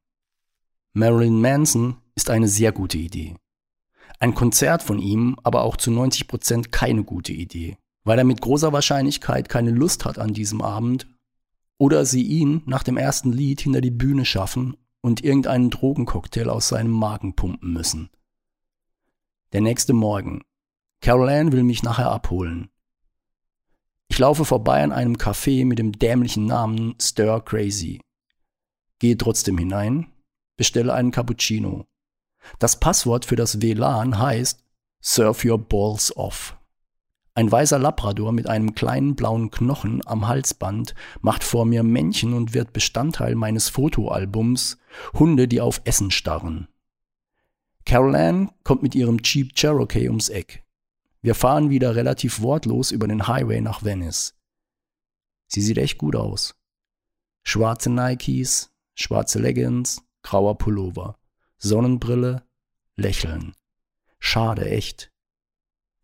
Marilyn 0.94 1.42
Manson 1.42 1.98
ist 2.16 2.30
eine 2.30 2.48
sehr 2.48 2.72
gute 2.72 2.98
Idee. 2.98 3.36
Ein 4.20 4.34
Konzert 4.34 4.82
von 4.82 5.00
ihm 5.00 5.36
aber 5.44 5.64
auch 5.64 5.76
zu 5.76 5.92
90 5.92 6.28
Prozent 6.28 6.72
keine 6.72 7.04
gute 7.04 7.34
Idee, 7.34 7.78
weil 8.06 8.18
er 8.18 8.24
mit 8.24 8.42
großer 8.42 8.72
Wahrscheinlichkeit 8.72 9.50
keine 9.50 9.72
Lust 9.72 10.06
hat 10.06 10.18
an 10.20 10.34
diesem 10.34 10.62
Abend 10.62 11.08
oder 11.78 12.06
sie 12.06 12.24
ihn 12.24 12.62
nach 12.66 12.84
dem 12.84 12.96
ersten 12.96 13.34
Lied 13.34 13.60
hinter 13.60 13.82
die 13.82 13.92
Bühne 13.92 14.24
schaffen 14.24 14.78
und 15.02 15.24
irgendeinen 15.24 15.70
Drogencocktail 15.70 16.50
aus 16.50 16.70
seinem 16.70 16.92
Magen 16.92 17.36
pumpen 17.36 17.74
müssen. 17.74 18.10
Der 19.52 19.62
nächste 19.62 19.94
Morgen, 19.94 20.42
Carol 21.06 21.30
Ann 21.30 21.52
will 21.52 21.62
mich 21.62 21.84
nachher 21.84 22.10
abholen. 22.10 22.72
Ich 24.08 24.18
laufe 24.18 24.44
vorbei 24.44 24.84
an 24.84 24.91
einem 24.91 25.18
Café 25.18 25.63
mit 25.63 25.78
dem 25.78 25.91
dämlichen 25.91 26.48
Namen 26.48 26.96
Stir 27.00 27.41
Crazy. 27.46 28.02
Gehe 28.98 29.15
trotzdem 29.15 29.60
hinein, 29.60 30.08
bestelle 30.58 30.96
einen 30.96 31.12
Cappuccino. 31.12 31.86
Das 32.58 32.80
Passwort 32.80 33.26
für 33.26 33.36
das 33.36 33.62
WLAN 33.62 34.18
heißt 34.18 34.63
Surf 35.00 35.46
Your 35.46 35.60
Balls 35.60 36.18
Off. 36.18 36.58
Ein 37.36 37.52
weißer 37.52 37.78
Labrador 37.78 38.32
mit 38.32 38.50
einem 38.50 38.74
kleinen 38.74 39.15
blauen 39.15 39.52
Knochen 39.52 40.02
am 40.08 40.28
Halsband 40.28 40.96
macht 41.22 41.44
vor 41.44 41.65
mir 41.65 41.84
Männchen 41.84 42.34
und 42.34 42.56
wird 42.56 42.74
Bestandteil 42.74 43.36
meines 43.36 43.70
Fotoalbums 43.70 44.80
Hunde, 45.13 45.48
die 45.48 45.62
auf 45.62 45.82
Essen 45.84 46.10
starren. 46.10 46.68
Carol 47.86 48.15
Ann 48.15 48.50
kommt 48.63 48.82
mit 48.82 48.96
ihrem 48.96 49.20
Jeep 49.24 49.54
Cherokee 49.54 50.08
ums 50.08 50.30
Eck. 50.30 50.64
Wir 51.26 51.34
fahren 51.34 51.72
wieder 51.72 51.96
relativ 51.96 52.42
wortlos 52.42 52.92
über 52.92 53.08
den 53.08 53.28
Highway 53.28 53.60
nach 53.60 53.84
Venice. 53.84 54.36
Sie 55.48 55.60
sieht 55.64 55.80
echt 55.80 55.98
gut 55.98 56.16
aus. 56.16 56.54
Schwarze 57.42 57.90
Nikes, 57.90 58.72
schwarze 58.94 59.40
Leggings, 59.40 60.04
grauer 60.22 60.60
Pullover, 60.60 61.18
Sonnenbrille, 61.58 62.44
Lächeln. 62.96 63.56
Schade, 64.20 64.70
echt. 64.70 65.12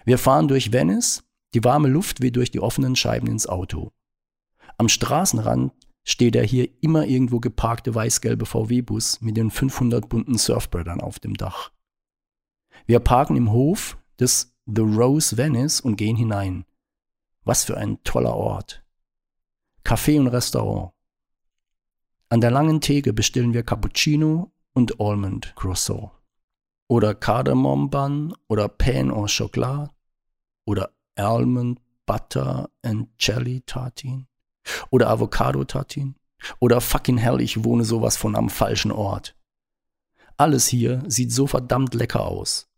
Wir 0.05 0.17
fahren 0.17 0.47
durch 0.47 0.73
Venice, 0.73 1.23
die 1.53 1.63
warme 1.63 1.87
Luft 1.87 2.21
weht 2.21 2.35
durch 2.35 2.49
die 2.49 2.59
offenen 2.59 2.95
Scheiben 2.95 3.27
ins 3.27 3.45
Auto. 3.45 3.91
Am 4.79 4.89
Straßenrand 4.89 5.71
steht 6.03 6.33
der 6.33 6.45
hier 6.45 6.67
immer 6.81 7.05
irgendwo 7.05 7.39
geparkte 7.39 7.93
weiß-gelbe 7.93 8.47
VW-Bus 8.47 9.21
mit 9.21 9.37
den 9.37 9.51
500 9.51 10.09
bunten 10.09 10.39
Surfbrettern 10.39 10.99
auf 10.99 11.19
dem 11.19 11.35
Dach. 11.35 11.71
Wir 12.87 12.99
parken 12.99 13.35
im 13.35 13.51
Hof 13.51 13.99
des 14.19 14.50
The 14.73 14.83
Rose 14.83 15.35
Venice 15.35 15.81
und 15.81 15.97
gehen 15.97 16.15
hinein. 16.15 16.63
Was 17.43 17.65
für 17.65 17.75
ein 17.75 18.01
toller 18.05 18.33
Ort. 18.33 18.85
Café 19.83 20.17
und 20.17 20.27
Restaurant. 20.27 20.93
An 22.29 22.39
der 22.39 22.51
langen 22.51 22.79
Theke 22.79 23.11
bestellen 23.11 23.53
wir 23.53 23.63
Cappuccino 23.63 24.53
und 24.71 25.01
Almond 25.01 25.53
Croissant. 25.57 26.11
Oder 26.87 27.15
Cardamom 27.15 27.89
Bun 27.89 28.33
oder 28.47 28.69
Pain 28.69 29.11
au 29.11 29.25
Chocolat. 29.25 29.93
Oder 30.63 30.91
Almond 31.15 31.81
Butter 32.05 32.69
and 32.81 33.09
Jelly 33.19 33.63
Tartin. 33.65 34.27
Oder 34.89 35.09
Avocado 35.09 35.65
Tartin. 35.65 36.15
Oder 36.59 36.79
fucking 36.79 37.17
hell, 37.17 37.41
ich 37.41 37.65
wohne 37.65 37.83
sowas 37.83 38.15
von 38.15 38.37
am 38.37 38.49
falschen 38.49 38.93
Ort. 38.93 39.35
Alles 40.37 40.67
hier 40.67 41.03
sieht 41.07 41.33
so 41.33 41.45
verdammt 41.45 41.93
lecker 41.93 42.25
aus. 42.25 42.70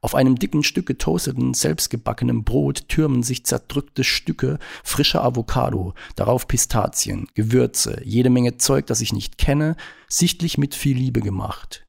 Auf 0.00 0.14
einem 0.14 0.36
dicken 0.36 0.62
Stück 0.62 0.86
getoasteten, 0.86 1.54
selbstgebackenem 1.54 2.44
Brot 2.44 2.88
türmen 2.88 3.22
sich 3.22 3.44
zerdrückte 3.44 4.04
Stücke 4.04 4.58
frischer 4.82 5.22
Avocado, 5.22 5.94
darauf 6.16 6.48
Pistazien, 6.48 7.28
Gewürze, 7.34 8.00
jede 8.04 8.30
Menge 8.30 8.56
Zeug, 8.56 8.86
das 8.86 9.00
ich 9.00 9.12
nicht 9.12 9.38
kenne, 9.38 9.76
sichtlich 10.08 10.58
mit 10.58 10.74
viel 10.74 10.96
Liebe 10.96 11.20
gemacht. 11.20 11.86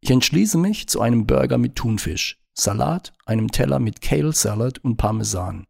Ich 0.00 0.10
entschließe 0.10 0.58
mich 0.58 0.88
zu 0.88 1.00
einem 1.00 1.26
Burger 1.26 1.58
mit 1.58 1.76
Thunfisch, 1.76 2.42
Salat, 2.54 3.12
einem 3.24 3.50
Teller 3.50 3.78
mit 3.78 4.00
Kale 4.00 4.32
Salad 4.32 4.78
und 4.80 4.96
Parmesan. 4.96 5.66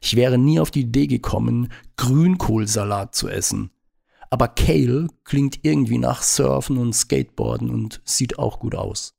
Ich 0.00 0.16
wäre 0.16 0.38
nie 0.38 0.60
auf 0.60 0.70
die 0.70 0.82
Idee 0.82 1.06
gekommen, 1.06 1.72
Grünkohlsalat 1.96 3.14
zu 3.14 3.28
essen. 3.28 3.70
Aber 4.30 4.48
Kale 4.48 5.08
klingt 5.24 5.60
irgendwie 5.62 5.98
nach 5.98 6.22
Surfen 6.22 6.78
und 6.78 6.94
Skateboarden 6.94 7.68
und 7.68 8.00
sieht 8.04 8.38
auch 8.38 8.60
gut 8.60 8.74
aus. 8.74 9.14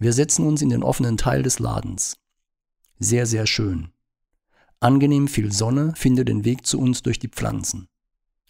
Wir 0.00 0.14
setzen 0.14 0.46
uns 0.46 0.62
in 0.62 0.70
den 0.70 0.82
offenen 0.82 1.18
Teil 1.18 1.42
des 1.42 1.58
Ladens. 1.58 2.16
Sehr, 2.98 3.26
sehr 3.26 3.46
schön. 3.46 3.90
Angenehm 4.80 5.28
viel 5.28 5.52
Sonne 5.52 5.92
findet 5.94 6.28
den 6.28 6.46
Weg 6.46 6.66
zu 6.66 6.80
uns 6.80 7.02
durch 7.02 7.18
die 7.18 7.28
Pflanzen. 7.28 7.86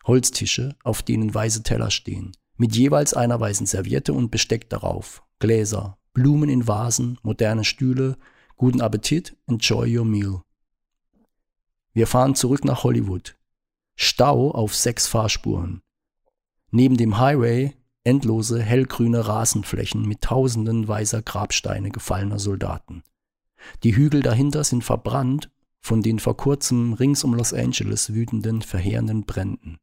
Holztische, 0.07 0.77
auf 0.85 1.03
denen 1.03 1.35
weiße 1.35 1.65
Teller 1.65 1.91
stehen, 1.91 2.31
mit 2.57 2.77
jeweils 2.77 3.15
einer 3.15 3.41
weißen 3.41 3.67
Serviette 3.67 4.13
und 4.13 4.31
Besteck 4.31 4.71
darauf, 4.71 5.25
Gläser, 5.41 5.99
Blumen 6.13 6.49
in 6.49 6.69
Vasen, 6.69 7.19
moderne 7.25 7.65
Stühle, 7.65 8.17
guten 8.57 8.81
Appetit, 8.81 9.37
enjoy 9.49 9.99
your 9.99 10.05
meal. 10.05 10.43
Wir 11.93 12.07
fahren 12.07 12.37
zurück 12.37 12.65
nach 12.65 12.85
Hollywood. 12.85 13.37
Stau 13.97 14.53
auf 14.53 14.77
sechs 14.77 15.09
Fahrspuren. 15.09 15.83
Neben 16.71 16.97
dem 16.97 17.19
Highway 17.19 17.75
endlose 18.05 18.63
hellgrüne 18.63 19.27
Rasenflächen 19.27 20.07
mit 20.07 20.23
tausenden 20.23 20.89
weißer 20.89 21.23
Grabsteine 21.23 21.91
gefallener 21.91 22.39
Soldaten. 22.39 23.03
Die 23.83 23.95
Hügel 23.95 24.23
dahinter 24.23 24.65
sind 24.65 24.85
verbrannt 24.85 25.51
von 25.81 26.03
den 26.03 26.19
vor 26.19 26.37
kurzem 26.37 26.93
rings 26.93 27.25
um 27.25 27.35
Los 27.35 27.53
Angeles 27.53 28.13
wütenden, 28.13 28.63
verheerenden 28.63 29.25
Bränden. 29.25 29.79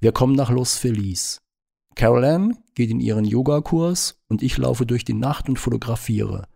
Wir 0.00 0.12
kommen 0.12 0.34
nach 0.34 0.50
Los 0.50 0.76
Feliz. 0.76 1.40
Carol 1.94 2.24
Ann 2.24 2.58
geht 2.74 2.90
in 2.90 3.00
ihren 3.00 3.24
Yogakurs 3.24 4.20
und 4.28 4.42
ich 4.42 4.56
laufe 4.56 4.86
durch 4.86 5.04
die 5.04 5.12
Nacht 5.12 5.48
und 5.48 5.58
fotografiere. 5.58 6.48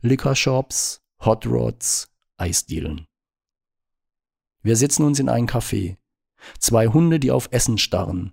Liquor 0.00 0.34
Shops, 0.34 1.00
Hot 1.24 1.46
Rods, 1.46 2.08
Eisdielen. 2.36 3.06
Wir 4.62 4.76
setzen 4.76 5.04
uns 5.04 5.18
in 5.18 5.28
einen 5.28 5.48
Café. 5.48 5.96
Zwei 6.58 6.88
Hunde, 6.88 7.20
die 7.20 7.30
auf 7.30 7.48
Essen 7.52 7.78
starren. 7.78 8.32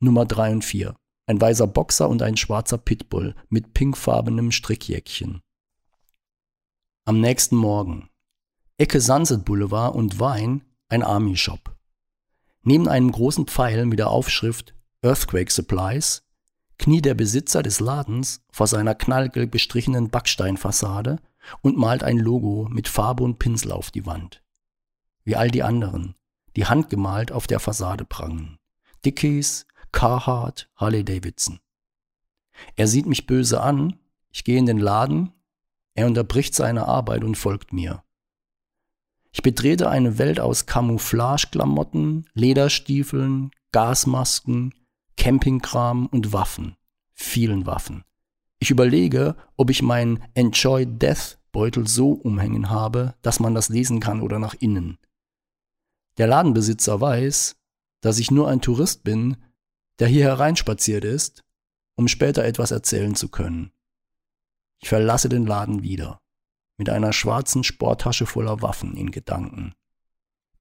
Nummer 0.00 0.24
drei 0.24 0.50
und 0.52 0.64
vier. 0.64 0.96
Ein 1.26 1.40
weißer 1.40 1.66
Boxer 1.66 2.08
und 2.08 2.22
ein 2.22 2.36
schwarzer 2.36 2.78
Pitbull 2.78 3.36
mit 3.50 3.74
pinkfarbenem 3.74 4.50
Strickjäckchen. 4.50 5.42
Am 7.04 7.20
nächsten 7.20 7.56
Morgen. 7.56 8.08
Ecke 8.78 9.00
Sunset 9.00 9.44
Boulevard 9.44 9.94
und 9.94 10.18
Wein, 10.18 10.64
ein 10.88 11.02
Army 11.02 11.36
Shop. 11.36 11.76
Neben 12.62 12.88
einem 12.88 13.12
großen 13.12 13.46
Pfeil 13.46 13.86
mit 13.86 13.98
der 13.98 14.08
Aufschrift 14.08 14.74
Earthquake 15.02 15.52
Supplies 15.52 16.22
kniet 16.78 17.04
der 17.04 17.14
Besitzer 17.14 17.62
des 17.62 17.78
Ladens 17.80 18.42
vor 18.50 18.66
seiner 18.66 18.94
knallgelb 18.94 19.50
bestrichenen 19.50 20.08
Backsteinfassade 20.08 21.18
und 21.60 21.76
malt 21.76 22.02
ein 22.02 22.18
Logo 22.18 22.68
mit 22.70 22.88
Farbe 22.88 23.22
und 23.22 23.38
Pinsel 23.38 23.72
auf 23.72 23.90
die 23.90 24.06
Wand. 24.06 24.42
Wie 25.24 25.36
all 25.36 25.50
die 25.50 25.62
anderen, 25.62 26.14
die 26.56 26.66
handgemalt 26.66 27.32
auf 27.32 27.46
der 27.46 27.60
Fassade 27.60 28.04
prangen. 28.04 28.58
Dickies, 29.04 29.66
Carhartt, 29.92 30.68
Harley 30.76 31.04
Davidson. 31.04 31.60
Er 32.76 32.86
sieht 32.86 33.06
mich 33.06 33.26
böse 33.26 33.60
an, 33.60 33.98
ich 34.30 34.44
gehe 34.44 34.58
in 34.58 34.66
den 34.66 34.78
Laden, 34.78 35.32
er 35.94 36.06
unterbricht 36.06 36.54
seine 36.54 36.86
Arbeit 36.86 37.24
und 37.24 37.36
folgt 37.36 37.72
mir. 37.72 38.02
Ich 39.32 39.42
betrete 39.42 39.88
eine 39.88 40.18
Welt 40.18 40.40
aus 40.40 40.66
Camouflageklamotten, 40.66 42.28
Lederstiefeln, 42.34 43.50
Gasmasken, 43.72 44.74
Campingkram 45.16 46.06
und 46.06 46.32
Waffen. 46.32 46.76
Vielen 47.12 47.66
Waffen. 47.66 48.04
Ich 48.58 48.70
überlege, 48.70 49.36
ob 49.56 49.70
ich 49.70 49.82
meinen 49.82 50.22
Enjoy 50.34 50.86
Death 50.86 51.38
Beutel 51.52 51.86
so 51.86 52.12
umhängen 52.12 52.70
habe, 52.70 53.14
dass 53.22 53.40
man 53.40 53.54
das 53.54 53.68
lesen 53.68 54.00
kann 54.00 54.20
oder 54.20 54.38
nach 54.38 54.54
innen. 54.54 54.98
Der 56.18 56.26
Ladenbesitzer 56.26 57.00
weiß, 57.00 57.56
dass 58.00 58.18
ich 58.18 58.30
nur 58.30 58.48
ein 58.48 58.60
Tourist 58.60 59.04
bin, 59.04 59.36
der 60.00 60.08
hier 60.08 60.24
hereinspaziert 60.24 61.04
ist, 61.04 61.44
um 61.94 62.08
später 62.08 62.44
etwas 62.44 62.70
erzählen 62.70 63.14
zu 63.14 63.28
können. 63.28 63.70
Ich 64.78 64.88
verlasse 64.88 65.28
den 65.28 65.46
Laden 65.46 65.82
wieder, 65.82 66.20
mit 66.78 66.88
einer 66.88 67.12
schwarzen 67.12 67.62
Sporttasche 67.62 68.24
voller 68.24 68.62
Waffen 68.62 68.96
in 68.96 69.10
Gedanken. 69.10 69.74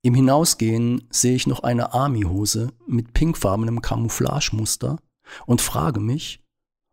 Im 0.01 0.13
Hinausgehen 0.13 1.07
sehe 1.09 1.35
ich 1.35 1.47
noch 1.47 1.61
eine 1.63 1.93
Armyhose 1.93 2.71
mit 2.85 3.13
pinkfarbenem 3.13 3.81
Camouflagemuster 3.81 4.97
und 5.45 5.61
frage 5.61 5.99
mich, 6.01 6.41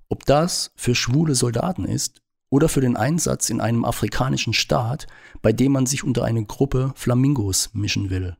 ob 0.09 0.24
das 0.24 0.70
für 0.76 0.94
schwule 0.94 1.35
Soldaten 1.35 1.85
ist 1.85 2.22
oder 2.48 2.68
für 2.68 2.80
den 2.80 2.96
Einsatz 2.96 3.50
in 3.50 3.61
einem 3.61 3.85
afrikanischen 3.85 4.52
Staat, 4.52 5.09
bei 5.42 5.52
dem 5.52 5.72
man 5.72 5.87
sich 5.87 6.04
unter 6.04 6.24
eine 6.24 6.44
Gruppe 6.44 6.92
Flamingos 6.94 7.70
mischen 7.74 8.11
will. 8.11 8.37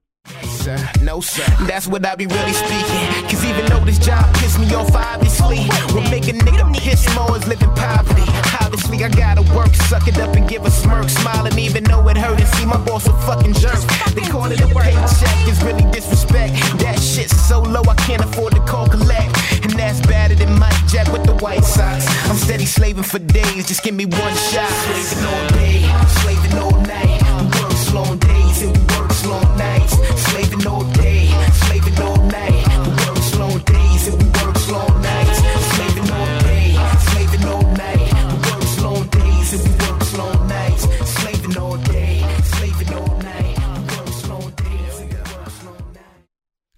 No 1.01 1.21
sir, 1.21 1.47
that's 1.67 1.87
what 1.87 2.05
I 2.05 2.17
be 2.17 2.27
really 2.27 2.53
speaking. 2.53 3.07
Cause 3.31 3.45
even 3.45 3.67
though 3.67 3.85
this 3.85 3.99
job 3.99 4.27
piss 4.35 4.59
me 4.59 4.67
off, 4.75 4.95
obviously, 4.95 5.59
what 5.95 6.11
make 6.11 6.27
a 6.27 6.33
nigga 6.33 6.75
piss 6.75 7.07
more 7.15 7.37
is 7.37 7.47
living 7.47 7.71
poverty. 7.77 8.25
Obviously, 8.61 9.05
I 9.05 9.09
gotta 9.09 9.43
work, 9.55 9.73
suck 9.75 10.09
it 10.09 10.19
up 10.19 10.35
and 10.35 10.49
give 10.49 10.65
a 10.65 10.71
smirk, 10.71 11.09
smiling 11.09 11.57
even 11.59 11.85
though 11.85 12.09
it 12.09 12.17
hurt 12.17 12.41
and 12.41 12.49
see 12.49 12.67
my 12.67 12.79
boss 12.85 13.07
a 13.07 13.13
fucking 13.23 13.55
jerk. 13.55 13.79
They 14.15 14.23
call 14.23 14.51
it 14.51 14.61
a 14.61 14.67
paycheck, 14.67 15.49
is 15.49 15.63
really 15.63 15.89
disrespect. 15.93 16.55
That 16.81 16.99
shit's 16.99 17.37
so 17.49 17.61
low, 17.61 17.83
I 17.83 17.95
can't 17.95 18.25
afford 18.25 18.55
to 18.55 18.61
call 18.61 18.89
collect. 18.89 19.37
And 19.63 19.73
that's 19.79 20.01
better 20.07 20.35
than 20.35 20.59
Mike 20.59 20.87
Jack 20.89 21.13
with 21.13 21.25
the 21.25 21.35
White 21.35 21.65
socks. 21.65 22.07
I'm 22.29 22.37
steady 22.37 22.67
slaving 22.67 23.05
for 23.05 23.21
days, 23.21 23.69
just 23.69 23.85
give 23.85 23.95
me 23.95 24.07
one 24.07 24.35
shot. 24.51 24.69
Slaving 24.83 25.25
all 25.25 25.49
day, 25.51 25.79
slaving 26.23 26.59
all 26.59 26.81
night. 26.83 27.23
Work 27.63 27.95
long 27.95 28.26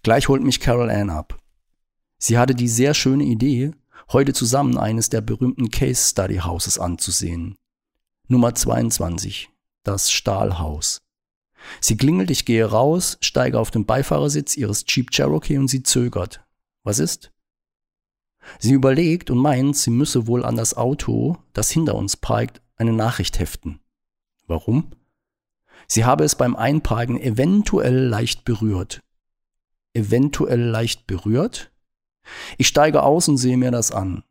Gleich 0.09 0.29
holt 0.29 0.43
mich 0.43 0.59
Carol 0.59 0.89
Ann 0.89 1.11
ab. 1.11 1.39
Sie 2.17 2.39
hatte 2.39 2.55
die 2.55 2.69
sehr 2.69 2.95
schöne 2.95 3.25
Idee, 3.25 3.73
heute 4.11 4.33
zusammen 4.33 4.79
eines 4.79 5.11
der 5.11 5.21
berühmten 5.21 5.71
Case 5.71 6.09
Study 6.09 6.39
Houses 6.39 6.79
anzusehen. 6.79 7.57
Nummer 8.27 8.55
22, 8.55 9.51
das 9.83 10.11
Stahlhaus. 10.11 11.03
Sie 11.83 11.99
klingelt, 11.99 12.31
ich 12.31 12.47
gehe 12.47 12.65
raus, 12.65 13.19
steige 13.21 13.61
auf 13.61 13.71
den 13.71 13.85
Beifahrersitz 13.85 14.57
ihres 14.57 14.87
Jeep 14.89 15.11
Cherokee 15.11 15.59
und 15.59 15.69
sie 15.69 15.83
zögert. 15.83 16.41
Was 16.85 17.01
ist? 17.01 17.31
Sie 18.59 18.73
überlegt 18.73 19.29
und 19.29 19.37
meint, 19.37 19.77
sie 19.77 19.91
müsse 19.91 20.27
wohl 20.27 20.43
an 20.43 20.57
das 20.57 20.75
Auto, 20.75 21.37
das 21.53 21.71
hinter 21.71 21.97
uns 21.97 22.17
parkt, 22.17 22.63
eine 22.77 22.95
Nachricht 22.95 23.39
heften. 23.39 23.79
Warum? 24.47 24.91
Sie 25.87 26.07
habe 26.07 26.25
es 26.25 26.35
beim 26.35 26.57
Einparken 26.57 27.21
eventuell 27.21 28.07
leicht 28.07 28.47
berührt. 28.47 29.03
Eventuell 29.99 30.61
leicht 30.61 31.09
berührt? 31.09 31.73
Ich 32.57 32.69
steige 32.69 33.03
aus 33.03 33.29
und 33.29 33.37
sehe 33.37 33.57
mir 33.57 33.73
das 33.73 33.91
an. 33.91 34.23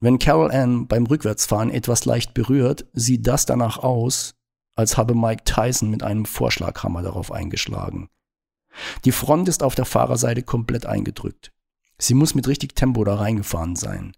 Wenn 0.00 0.18
Carol 0.18 0.52
Ann 0.52 0.86
beim 0.86 1.06
Rückwärtsfahren 1.06 1.70
etwas 1.70 2.04
leicht 2.04 2.34
berührt, 2.34 2.84
sieht 2.92 3.26
das 3.26 3.46
danach 3.46 3.78
aus, 3.78 4.34
als 4.74 4.98
habe 4.98 5.14
Mike 5.14 5.44
Tyson 5.44 5.88
mit 5.88 6.02
einem 6.02 6.26
Vorschlaghammer 6.26 7.00
darauf 7.00 7.32
eingeschlagen. 7.32 8.10
Die 9.06 9.12
Front 9.12 9.48
ist 9.48 9.62
auf 9.62 9.74
der 9.74 9.86
Fahrerseite 9.86 10.42
komplett 10.42 10.84
eingedrückt. 10.84 11.52
Sie 11.96 12.12
muss 12.12 12.34
mit 12.34 12.46
richtig 12.46 12.76
Tempo 12.76 13.02
da 13.04 13.14
reingefahren 13.14 13.76
sein. 13.76 14.12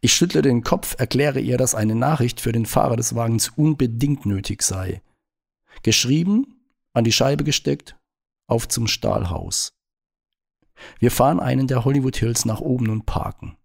Ich 0.00 0.12
schüttle 0.12 0.42
den 0.42 0.62
Kopf, 0.62 0.94
erkläre 0.98 1.40
ihr, 1.40 1.58
dass 1.58 1.74
eine 1.74 1.96
Nachricht 1.96 2.40
für 2.40 2.52
den 2.52 2.66
Fahrer 2.66 2.94
des 2.94 3.16
Wagens 3.16 3.48
unbedingt 3.56 4.26
nötig 4.26 4.62
sei. 4.62 5.02
Geschrieben, 5.82 6.60
an 6.92 7.02
die 7.02 7.10
Scheibe 7.10 7.42
gesteckt, 7.42 7.96
auf 8.52 8.68
zum 8.68 8.86
Stahlhaus. 8.86 9.72
Wir 10.98 11.10
fahren 11.10 11.40
einen 11.40 11.66
der 11.66 11.84
Hollywood 11.84 12.16
Hills 12.16 12.44
nach 12.44 12.60
oben 12.60 12.90
und 12.90 13.06
parken. 13.06 13.56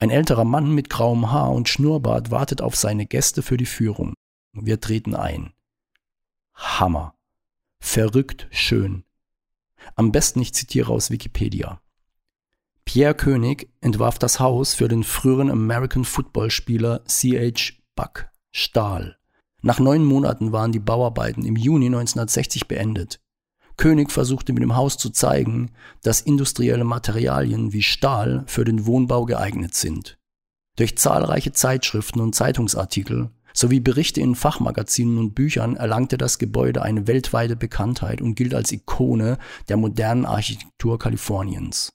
Ein 0.00 0.10
älterer 0.10 0.44
Mann 0.44 0.74
mit 0.74 0.90
grauem 0.90 1.30
Haar 1.30 1.52
und 1.52 1.68
Schnurrbart 1.68 2.30
wartet 2.30 2.62
auf 2.62 2.74
seine 2.74 3.06
Gäste 3.06 3.42
für 3.42 3.56
die 3.56 3.66
Führung. 3.66 4.14
Wir 4.52 4.80
treten 4.80 5.14
ein. 5.14 5.52
Hammer. 6.54 7.14
Verrückt 7.78 8.48
schön. 8.50 9.04
Am 9.94 10.10
besten 10.10 10.40
ich 10.40 10.52
zitiere 10.52 10.92
aus 10.92 11.10
Wikipedia. 11.10 11.80
Pierre 12.84 13.14
König 13.14 13.70
entwarf 13.80 14.18
das 14.18 14.40
Haus 14.40 14.74
für 14.74 14.88
den 14.88 15.04
früheren 15.04 15.50
American 15.50 16.04
Football 16.04 16.50
Spieler 16.50 17.04
C.H. 17.04 17.74
Buck 17.94 18.30
Stahl. 18.50 19.16
Nach 19.62 19.78
neun 19.78 20.04
Monaten 20.04 20.52
waren 20.52 20.72
die 20.72 20.80
Bauarbeiten 20.80 21.44
im 21.44 21.56
Juni 21.56 21.86
1960 21.86 22.66
beendet. 22.66 23.20
König 23.80 24.12
versuchte 24.12 24.52
mit 24.52 24.62
dem 24.62 24.76
Haus 24.76 24.98
zu 24.98 25.08
zeigen, 25.08 25.70
dass 26.02 26.20
industrielle 26.20 26.84
Materialien 26.84 27.72
wie 27.72 27.82
Stahl 27.82 28.44
für 28.46 28.66
den 28.66 28.84
Wohnbau 28.84 29.24
geeignet 29.24 29.74
sind. 29.74 30.18
Durch 30.76 30.98
zahlreiche 30.98 31.52
Zeitschriften 31.52 32.20
und 32.20 32.34
Zeitungsartikel 32.34 33.30
sowie 33.54 33.80
Berichte 33.80 34.20
in 34.20 34.34
Fachmagazinen 34.34 35.16
und 35.16 35.34
Büchern 35.34 35.76
erlangte 35.76 36.18
das 36.18 36.38
Gebäude 36.38 36.82
eine 36.82 37.06
weltweite 37.06 37.56
Bekanntheit 37.56 38.20
und 38.20 38.34
gilt 38.34 38.54
als 38.54 38.70
Ikone 38.70 39.38
der 39.70 39.78
modernen 39.78 40.26
Architektur 40.26 40.98
Kaliforniens. 40.98 41.88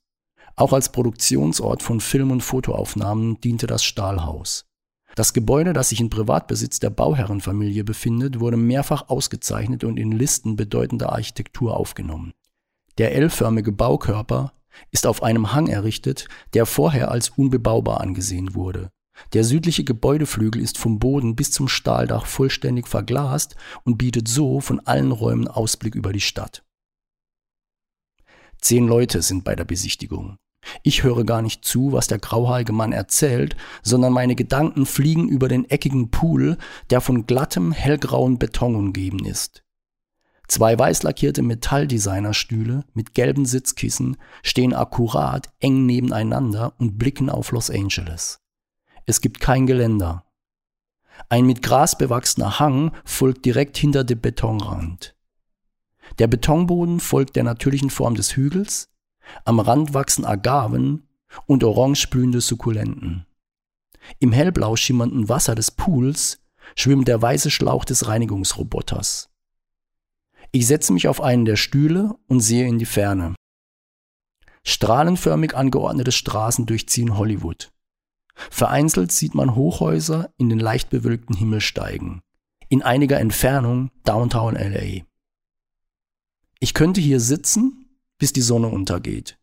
Auch 0.56 0.74
als 0.74 0.91
Produktionsort 0.91 1.84
von 1.84 2.00
Film- 2.02 2.32
und 2.32 2.41
Fotoaufnahmen 2.41 3.39
diente 3.41 3.67
das 3.67 3.84
Stahlhaus. 3.84 4.65
Das 5.15 5.32
Gebäude, 5.32 5.71
das 5.71 5.89
sich 5.89 6.01
in 6.01 6.10
Privatbesitz 6.10 6.80
der 6.80 6.89
Bauherrenfamilie 6.89 7.86
befindet, 7.86 8.41
wurde 8.41 8.58
mehrfach 8.58 9.08
ausgezeichnet 9.08 9.86
und 9.86 9.97
in 9.97 10.12
Listen 10.12 10.58
bedeutender 10.58 11.13
Architektur 11.13 11.78
aufgenommen. 11.78 12.34
Der 12.97 13.15
L-förmige 13.15 13.71
Baukörper 13.71 14.54
ist 14.91 15.08
auf 15.08 15.23
einem 15.23 15.54
Hang 15.54 15.67
errichtet, 15.67 16.28
der 16.54 16.65
vorher 16.65 17.12
als 17.12 17.30
unbebaubar 17.30 18.01
angesehen 18.01 18.56
wurde. 18.56 18.91
Der 19.32 19.45
südliche 19.45 19.86
Gebäudeflügel 19.86 20.62
ist 20.62 20.78
vom 20.78 20.99
Boden 20.99 21.38
bis 21.38 21.51
zum 21.51 21.69
Stahldach 21.69 22.25
vollständig 22.25 22.88
verglast 22.88 23.56
und 23.84 23.97
bietet 23.97 24.28
so 24.28 24.60
von 24.60 24.82
allen 24.82 25.13
Räumen 25.13 25.47
Ausblick 25.47 25.95
über 25.95 26.12
die 26.12 26.19
Stadt. 26.19 26.65
Zehn 28.60 28.88
Leute 28.88 29.21
sind 29.21 29.45
bei 29.45 29.56
der 29.56 29.63
Besichtigung. 29.63 30.38
Ich 30.84 31.04
höre 31.04 31.23
gar 31.23 31.41
nicht 31.41 31.65
zu, 31.65 31.91
was 31.91 32.08
der 32.08 32.19
grauhaarige 32.19 32.73
Mann 32.73 32.91
erzählt, 32.91 33.56
sondern 33.84 34.13
meine 34.13 34.36
Gedanken 34.36 34.86
fliegen 34.86 35.30
über 35.30 35.47
den 35.47 35.69
eckigen 35.69 36.12
Pool, 36.12 36.58
der 36.89 37.01
von 37.01 37.25
glattem, 37.25 37.71
hellgrauen 37.71 38.38
Beton 38.38 38.75
umgeben 38.75 39.25
ist. 39.25 39.63
Zwei 40.47 40.78
weiß 40.78 41.04
lackierte 41.04 41.41
Metalldesignerstühle 41.41 42.84
mit 42.93 43.13
gelben 43.15 43.45
Sitzkissen 43.45 44.17
stehen 44.43 44.73
akkurat 44.73 45.49
eng 45.60 45.86
nebeneinander 45.86 46.73
und 46.78 46.97
blicken 46.97 47.30
auf 47.30 47.51
Los 47.51 47.71
Angeles. 47.71 48.41
Es 49.06 49.21
gibt 49.21 49.39
kein 49.39 49.65
Geländer. 49.65 50.25
Ein 51.30 51.45
mit 51.45 51.62
Gras 51.62 51.97
bewachsener 51.97 52.60
Hang 52.60 52.91
folgt 53.06 53.45
direkt 53.45 53.78
hinter 53.78 54.04
dem 54.04 54.19
Betonrand. 54.19 55.15
Der 56.19 56.28
Betonboden 56.28 56.99
folgt 56.99 57.36
der 57.36 57.43
natürlichen 57.43 57.89
Form 57.89 58.15
des 58.15 58.36
Hügels, 58.36 58.89
am 59.44 59.60
Rand 59.60 59.94
wachsen 59.94 60.26
Agaven 60.26 61.08
und 61.46 61.64
orange 61.64 62.08
blühende 62.10 62.42
Sukkulenten. 62.42 63.26
Im 64.20 64.32
hellblau 64.32 64.76
schimmernden 64.76 65.30
Wasser 65.30 65.56
des 65.56 65.72
Pools 65.72 66.40
schwimmt 66.76 67.08
der 67.08 67.22
weiße 67.22 67.52
Schlauch 67.52 67.86
des 67.86 68.08
Reinigungsroboters. 68.08 69.30
Ich 70.52 70.68
setze 70.68 70.94
mich 70.94 71.08
auf 71.08 71.22
einen 71.22 71.46
der 71.46 71.56
Stühle 71.56 72.16
und 72.28 72.40
sehe 72.40 72.68
in 72.68 72.80
die 72.80 72.86
Ferne. 72.86 73.36
Strahlenförmig 74.64 75.56
angeordnete 75.56 76.12
Straßen 76.12 76.66
durchziehen 76.66 77.18
Hollywood. 77.18 77.72
Vereinzelt 78.36 79.12
sieht 79.12 79.36
man 79.36 79.56
Hochhäuser 79.56 80.30
in 80.38 80.50
den 80.50 80.60
leicht 80.60 80.90
bewölkten 80.90 81.36
Himmel 81.36 81.62
steigen. 81.62 82.22
In 82.68 82.82
einiger 82.82 83.20
Entfernung 83.20 83.92
Downtown 84.04 84.56
LA. 84.56 85.04
Ich 86.60 86.74
könnte 86.74 87.00
hier 87.00 87.20
sitzen, 87.20 87.85
bis 88.17 88.34
die 88.34 88.41
Sonne 88.41 88.67
untergeht. 88.67 89.38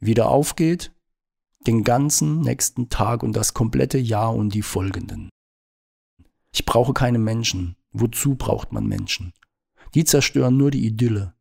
Wieder 0.00 0.28
aufgeht, 0.28 0.92
den 1.66 1.84
ganzen 1.84 2.40
nächsten 2.40 2.88
Tag 2.88 3.22
und 3.22 3.34
das 3.34 3.54
komplette 3.54 3.98
Jahr 3.98 4.34
und 4.34 4.54
die 4.54 4.62
folgenden. 4.62 5.28
Ich 6.52 6.64
brauche 6.64 6.92
keine 6.94 7.18
Menschen. 7.18 7.76
Wozu 7.92 8.34
braucht 8.34 8.72
man 8.72 8.86
Menschen? 8.86 9.32
Die 9.94 10.04
zerstören 10.04 10.56
nur 10.56 10.70
die 10.70 10.86
Idylle. 10.86 11.34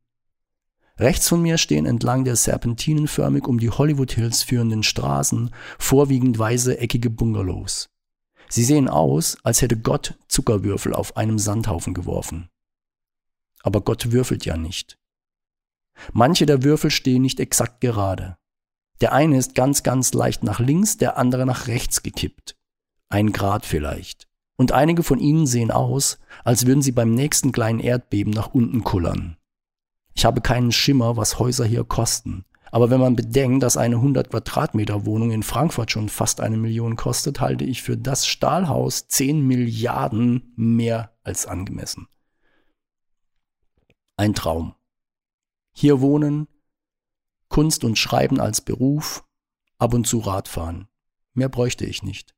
Rechts 0.98 1.28
von 1.28 1.42
mir 1.42 1.58
stehen 1.58 1.86
entlang 1.86 2.24
der 2.24 2.36
serpentinenförmig 2.36 3.46
um 3.46 3.60
die 3.60 3.70
Hollywood 3.70 4.14
Hills 4.14 4.42
führenden 4.44 4.84
Straßen 4.84 5.52
vorwiegend 5.78 6.40
weiße 6.40 6.80
eckige 6.80 7.10
Bungalows. 7.10 7.90
Sie 8.50 8.64
sehen 8.64 8.88
aus, 8.88 9.38
als 9.44 9.62
hätte 9.62 9.78
Gott 9.78 10.18
Zuckerwürfel 10.28 10.94
auf 10.94 11.18
einem 11.18 11.38
Sandhaufen 11.38 11.94
geworfen. 11.94 12.50
Aber 13.62 13.82
Gott 13.82 14.12
würfelt 14.12 14.46
ja 14.46 14.58
nicht. 14.58 14.98
Manche 16.14 16.46
der 16.46 16.64
Würfel 16.64 16.92
stehen 16.92 17.22
nicht 17.22 17.40
exakt 17.40 17.82
gerade. 17.82 18.38
Der 19.02 19.14
eine 19.14 19.38
ist 19.38 19.56
ganz, 19.56 19.84
ganz 19.84 20.14
leicht 20.14 20.44
nach 20.44 20.60
links, 20.60 20.98
der 20.98 21.18
andere 21.18 21.46
nach 21.46 21.68
rechts 21.68 22.04
gekippt. 22.04 22.56
Ein 23.10 23.32
Grad 23.32 23.66
vielleicht. 23.66 24.28
Und 24.58 24.72
einige 24.72 25.04
von 25.04 25.20
ihnen 25.20 25.46
sehen 25.46 25.70
aus, 25.72 26.20
als 26.44 26.66
würden 26.66 26.82
sie 26.82 26.92
beim 26.92 27.14
nächsten 27.14 27.52
kleinen 27.52 27.80
Erdbeben 27.80 28.34
nach 28.34 28.54
unten 28.54 28.84
kullern. 28.84 29.38
Ich 30.16 30.26
habe 30.26 30.42
keinen 30.42 30.72
Schimmer, 30.72 31.16
was 31.16 31.38
Häuser 31.38 31.66
hier 31.66 31.84
kosten. 31.84 32.44
Aber 32.72 32.90
wenn 32.90 33.00
man 33.00 33.16
bedenkt, 33.16 33.64
dass 33.64 33.78
eine 33.78 33.96
100 33.96 34.30
Quadratmeter 34.30 35.06
Wohnung 35.06 35.32
in 35.32 35.44
Frankfurt 35.44 35.92
schon 35.92 36.10
fast 36.10 36.42
eine 36.42 36.58
Million 36.58 36.96
kostet, 36.96 37.40
halte 37.40 37.64
ich 37.64 37.82
für 37.82 37.98
das 37.98 38.26
Stahlhaus 38.26 39.08
10 39.08 39.46
Milliarden 39.46 40.54
mehr 40.56 41.12
als 41.24 41.46
angemessen. 41.46 42.08
Ein 44.18 44.34
Traum. 44.34 44.74
Hier 45.80 46.02
wohnen, 46.02 46.48
Kunst 47.50 47.84
und 47.84 48.00
Schreiben 48.00 48.40
als 48.40 48.62
Beruf, 48.62 49.24
ab 49.78 49.94
und 49.94 50.08
zu 50.08 50.18
Radfahren. 50.18 50.88
Mehr 51.36 51.50
bräuchte 51.50 51.86
ich 51.86 52.02
nicht. 52.02 52.34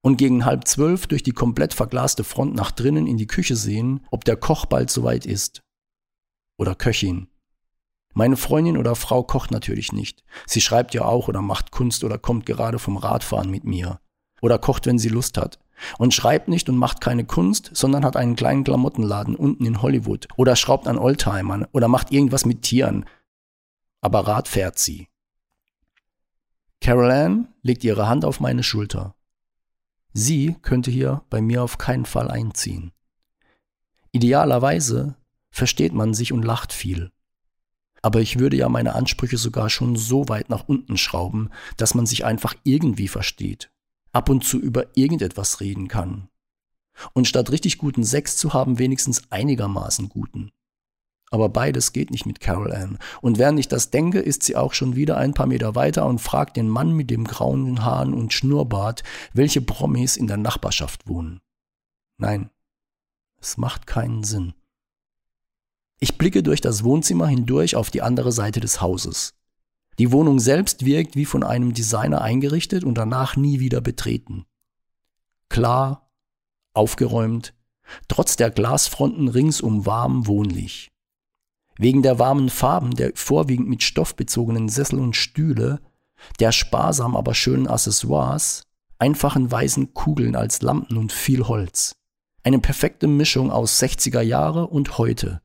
Und 0.00 0.16
gegen 0.16 0.44
halb 0.44 0.68
zwölf 0.68 1.08
durch 1.08 1.24
die 1.24 1.32
komplett 1.32 1.74
verglaste 1.74 2.22
Front 2.22 2.54
nach 2.54 2.70
drinnen 2.70 3.08
in 3.08 3.16
die 3.16 3.26
Küche 3.26 3.56
sehen, 3.56 4.06
ob 4.12 4.24
der 4.24 4.36
Koch 4.36 4.64
bald 4.64 4.90
soweit 4.90 5.26
ist 5.26 5.64
oder 6.56 6.76
Köchin. 6.76 7.26
Meine 8.14 8.36
Freundin 8.36 8.76
oder 8.76 8.94
Frau 8.94 9.24
kocht 9.24 9.50
natürlich 9.50 9.90
nicht. 9.90 10.22
Sie 10.46 10.60
schreibt 10.60 10.94
ja 10.94 11.04
auch 11.04 11.26
oder 11.26 11.42
macht 11.42 11.72
Kunst 11.72 12.04
oder 12.04 12.16
kommt 12.16 12.46
gerade 12.46 12.78
vom 12.78 12.96
Radfahren 12.96 13.50
mit 13.50 13.64
mir. 13.64 14.00
Oder 14.40 14.60
kocht, 14.60 14.86
wenn 14.86 15.00
sie 15.00 15.08
Lust 15.08 15.36
hat. 15.36 15.58
Und 15.98 16.14
schreibt 16.14 16.48
nicht 16.48 16.68
und 16.68 16.76
macht 16.76 17.00
keine 17.00 17.24
Kunst, 17.24 17.70
sondern 17.72 18.04
hat 18.04 18.16
einen 18.16 18.36
kleinen 18.36 18.64
Klamottenladen 18.64 19.36
unten 19.36 19.64
in 19.64 19.82
Hollywood. 19.82 20.28
Oder 20.36 20.56
schraubt 20.56 20.86
an 20.86 20.98
Oldtimern. 20.98 21.66
Oder 21.72 21.88
macht 21.88 22.12
irgendwas 22.12 22.44
mit 22.44 22.62
Tieren. 22.62 23.04
Aber 24.00 24.26
Rad 24.26 24.48
fährt 24.48 24.78
sie. 24.78 25.08
Carol 26.80 27.10
Ann 27.10 27.48
legt 27.62 27.84
ihre 27.84 28.08
Hand 28.08 28.24
auf 28.24 28.40
meine 28.40 28.62
Schulter. 28.62 29.14
Sie 30.12 30.56
könnte 30.62 30.90
hier 30.90 31.22
bei 31.30 31.40
mir 31.40 31.62
auf 31.62 31.78
keinen 31.78 32.06
Fall 32.06 32.30
einziehen. 32.30 32.92
Idealerweise 34.12 35.16
versteht 35.50 35.92
man 35.92 36.14
sich 36.14 36.32
und 36.32 36.44
lacht 36.44 36.72
viel. 36.72 37.10
Aber 38.02 38.20
ich 38.20 38.38
würde 38.38 38.56
ja 38.56 38.68
meine 38.68 38.94
Ansprüche 38.94 39.36
sogar 39.36 39.70
schon 39.70 39.96
so 39.96 40.28
weit 40.28 40.50
nach 40.50 40.68
unten 40.68 40.96
schrauben, 40.96 41.50
dass 41.76 41.94
man 41.94 42.06
sich 42.06 42.24
einfach 42.24 42.54
irgendwie 42.62 43.08
versteht, 43.08 43.70
ab 44.12 44.28
und 44.28 44.44
zu 44.44 44.58
über 44.58 44.96
irgendetwas 44.96 45.60
reden 45.60 45.88
kann. 45.88 46.28
Und 47.12 47.28
statt 47.28 47.50
richtig 47.50 47.78
guten 47.78 48.04
Sex 48.04 48.36
zu 48.36 48.52
haben, 48.52 48.78
wenigstens 48.78 49.22
einigermaßen 49.30 50.08
guten. 50.08 50.50
Aber 51.30 51.48
beides 51.48 51.92
geht 51.92 52.10
nicht 52.10 52.26
mit 52.26 52.40
Carol 52.40 52.72
Ann. 52.72 52.98
Und 53.20 53.38
während 53.38 53.60
ich 53.60 53.68
das 53.68 53.90
denke, 53.90 54.18
ist 54.18 54.42
sie 54.42 54.56
auch 54.56 54.72
schon 54.72 54.96
wieder 54.96 55.16
ein 55.18 55.34
paar 55.34 55.46
Meter 55.46 55.74
weiter 55.74 56.06
und 56.06 56.20
fragt 56.20 56.56
den 56.56 56.68
Mann 56.68 56.92
mit 56.92 57.10
dem 57.10 57.24
grauen 57.24 57.84
Haaren 57.84 58.14
und 58.14 58.32
Schnurrbart, 58.32 59.02
welche 59.32 59.60
Promis 59.60 60.16
in 60.16 60.26
der 60.26 60.38
Nachbarschaft 60.38 61.06
wohnen. 61.06 61.40
Nein, 62.16 62.50
es 63.40 63.58
macht 63.58 63.86
keinen 63.86 64.24
Sinn. 64.24 64.54
Ich 66.00 66.16
blicke 66.16 66.42
durch 66.42 66.60
das 66.60 66.84
Wohnzimmer 66.84 67.26
hindurch 67.26 67.76
auf 67.76 67.90
die 67.90 68.02
andere 68.02 68.32
Seite 68.32 68.60
des 68.60 68.80
Hauses. 68.80 69.37
Die 69.98 70.12
Wohnung 70.12 70.38
selbst 70.38 70.84
wirkt 70.84 71.16
wie 71.16 71.24
von 71.24 71.42
einem 71.42 71.74
Designer 71.74 72.20
eingerichtet 72.20 72.84
und 72.84 72.96
danach 72.96 73.36
nie 73.36 73.58
wieder 73.58 73.80
betreten. 73.80 74.44
Klar, 75.48 76.10
aufgeräumt, 76.72 77.54
trotz 78.06 78.36
der 78.36 78.50
Glasfronten 78.50 79.28
ringsum 79.28 79.86
warm 79.86 80.26
wohnlich. 80.26 80.88
Wegen 81.76 82.02
der 82.02 82.18
warmen 82.18 82.48
Farben 82.48 82.94
der 82.94 83.12
vorwiegend 83.14 83.68
mit 83.68 83.82
Stoff 83.82 84.14
bezogenen 84.14 84.68
Sessel 84.68 84.98
und 84.98 85.16
Stühle, 85.16 85.80
der 86.40 86.52
sparsam 86.52 87.16
aber 87.16 87.34
schönen 87.34 87.66
Accessoires, 87.68 88.64
einfachen 88.98 89.50
weißen 89.50 89.94
Kugeln 89.94 90.36
als 90.36 90.62
Lampen 90.62 90.96
und 90.96 91.12
viel 91.12 91.46
Holz. 91.46 91.92
Eine 92.42 92.58
perfekte 92.58 93.06
Mischung 93.06 93.50
aus 93.50 93.80
60er 93.80 94.20
Jahre 94.20 94.66
und 94.68 94.98
heute. 94.98 95.40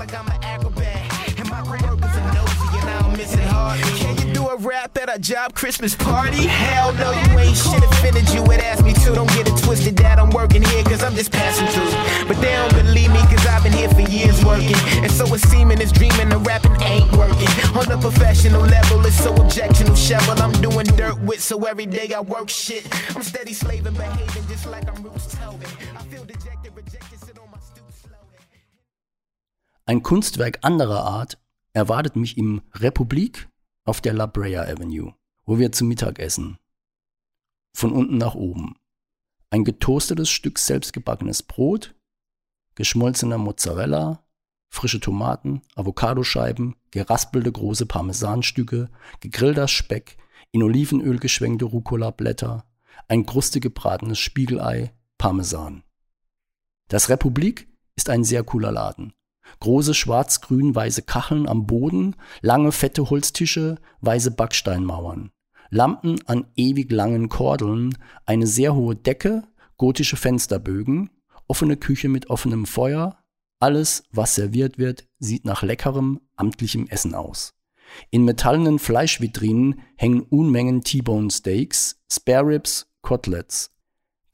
Like 0.00 0.14
I'm 0.14 0.26
an 0.28 0.42
acrobat. 0.42 1.38
And 1.38 1.48
my 1.50 1.60
coworkers 1.60 2.16
are 2.16 2.32
nosy 2.32 2.78
and 2.80 2.88
I 2.88 3.02
don't 3.02 3.16
miss 3.18 3.34
it 3.34 3.40
hard. 3.40 3.78
Can 4.00 4.16
you 4.26 4.32
do 4.32 4.48
a 4.48 4.56
rap 4.56 4.96
at 4.96 5.14
a 5.14 5.18
job 5.18 5.54
Christmas 5.54 5.94
party? 5.94 6.46
Hell 6.46 6.94
no, 6.94 7.12
you 7.12 7.38
ain't 7.38 7.54
shit 7.54 7.84
offended 7.84 8.26
you 8.30 8.42
would 8.44 8.60
ask 8.60 8.82
me 8.82 8.94
to. 8.94 9.12
Don't 9.12 9.28
get 9.28 9.46
it 9.46 9.56
twisted 9.62 9.98
that 9.98 10.18
I'm 10.18 10.30
working 10.30 10.62
here 10.62 10.82
cause 10.84 11.02
I'm 11.02 11.14
just 11.14 11.30
passing 11.30 11.66
through. 11.68 11.92
But 12.26 12.40
they 12.40 12.52
don't 12.52 12.72
believe 12.72 13.12
me 13.12 13.20
cause 13.28 13.46
I've 13.46 13.62
been 13.62 13.74
here 13.74 13.90
for 13.90 14.00
years 14.00 14.42
working. 14.42 14.80
And 15.04 15.12
so 15.12 15.26
it's 15.34 15.46
seeming 15.50 15.82
it's 15.82 15.92
dreaming 15.92 16.30
the 16.30 16.38
rapping 16.38 16.80
ain't 16.80 17.12
working. 17.12 17.52
On 17.76 17.84
the 17.84 17.98
professional 18.00 18.62
level, 18.62 19.04
it's 19.04 19.22
so 19.22 19.34
objectional 19.34 19.96
shovel. 19.96 20.40
I'm 20.42 20.52
doing 20.62 20.86
dirt 20.96 21.20
with, 21.20 21.40
so 21.42 21.66
every 21.66 21.86
day 21.86 22.14
I 22.16 22.20
work 22.20 22.48
shit. 22.48 22.88
I'm 23.14 23.22
steady 23.22 23.52
slaving, 23.52 23.92
behaving 23.92 24.48
just 24.48 24.64
like 24.64 24.88
I'm 24.88 25.02
Roots 25.02 25.34
Telvin. 25.34 25.68
I 25.94 26.02
feel 26.04 26.24
dejected, 26.24 26.49
Ein 29.90 30.04
Kunstwerk 30.04 30.60
anderer 30.62 31.02
Art 31.02 31.36
erwartet 31.72 32.14
mich 32.14 32.38
im 32.38 32.62
Republik 32.74 33.48
auf 33.84 34.00
der 34.00 34.12
La 34.12 34.26
Brea 34.26 34.62
Avenue, 34.62 35.16
wo 35.46 35.58
wir 35.58 35.72
zu 35.72 35.84
Mittag 35.84 36.20
essen. 36.20 36.58
Von 37.74 37.90
unten 37.90 38.16
nach 38.16 38.36
oben. 38.36 38.76
Ein 39.50 39.64
getoastetes 39.64 40.30
Stück 40.30 40.60
selbstgebackenes 40.60 41.42
Brot, 41.42 41.96
geschmolzener 42.76 43.36
Mozzarella, 43.36 44.24
frische 44.68 45.00
Tomaten, 45.00 45.60
Avocadoscheiben, 45.74 46.76
geraspelte 46.92 47.50
große 47.50 47.86
Parmesanstücke, 47.86 48.90
gegrillter 49.18 49.66
Speck, 49.66 50.18
in 50.52 50.62
Olivenöl 50.62 51.18
geschwenkte 51.18 51.64
Rucola-Blätter, 51.64 52.64
ein 53.08 53.26
krustig 53.26 53.64
gebratenes 53.64 54.20
Spiegelei, 54.20 54.94
Parmesan. 55.18 55.82
Das 56.86 57.08
Republik 57.08 57.66
ist 57.96 58.08
ein 58.08 58.22
sehr 58.22 58.44
cooler 58.44 58.70
Laden. 58.70 59.14
Große 59.58 59.94
schwarz-grün-weiße 59.94 61.02
Kacheln 61.02 61.48
am 61.48 61.66
Boden, 61.66 62.16
lange 62.40 62.72
fette 62.72 63.10
Holztische, 63.10 63.76
weiße 64.00 64.30
Backsteinmauern. 64.30 65.30
Lampen 65.70 66.20
an 66.26 66.46
ewig 66.56 66.90
langen 66.90 67.28
Kordeln, 67.28 67.96
eine 68.26 68.46
sehr 68.46 68.74
hohe 68.74 68.96
Decke, 68.96 69.44
gotische 69.76 70.16
Fensterbögen, 70.16 71.10
offene 71.46 71.76
Küche 71.76 72.08
mit 72.08 72.30
offenem 72.30 72.66
Feuer. 72.66 73.18
Alles, 73.60 74.04
was 74.12 74.34
serviert 74.34 74.78
wird, 74.78 75.06
sieht 75.18 75.44
nach 75.44 75.62
leckerem, 75.62 76.20
amtlichem 76.36 76.86
Essen 76.88 77.14
aus. 77.14 77.54
In 78.10 78.24
metallenen 78.24 78.78
Fleischvitrinen 78.78 79.80
hängen 79.96 80.22
Unmengen 80.22 80.82
T-Bone 80.82 81.30
Steaks, 81.30 82.00
Spare 82.10 82.46
Ribs, 82.46 82.88
Koteletts. 83.02 83.70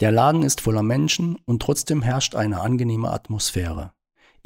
Der 0.00 0.12
Laden 0.12 0.42
ist 0.42 0.60
voller 0.60 0.82
Menschen 0.82 1.36
und 1.46 1.62
trotzdem 1.62 2.02
herrscht 2.02 2.34
eine 2.34 2.60
angenehme 2.60 3.10
Atmosphäre. 3.10 3.92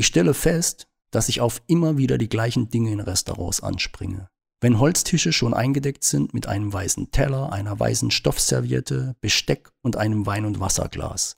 Ich 0.01 0.07
stelle 0.07 0.33
fest, 0.33 0.89
dass 1.11 1.29
ich 1.29 1.43
auf 1.43 1.61
immer 1.67 1.99
wieder 1.99 2.17
die 2.17 2.31
gleichen 2.31 2.71
Dinge 2.71 2.91
in 2.91 3.01
Restaurants 3.01 3.63
anspringe. 3.63 4.31
Wenn 4.59 4.79
Holztische 4.79 5.31
schon 5.31 5.53
eingedeckt 5.53 6.05
sind 6.05 6.33
mit 6.33 6.47
einem 6.47 6.73
weißen 6.73 7.11
Teller, 7.11 7.53
einer 7.53 7.79
weißen 7.79 8.11
Stoffserviette, 8.11 9.15
Besteck 9.21 9.69
und 9.83 9.97
einem 9.97 10.25
Wein- 10.25 10.47
und 10.47 10.59
Wasserglas. 10.59 11.37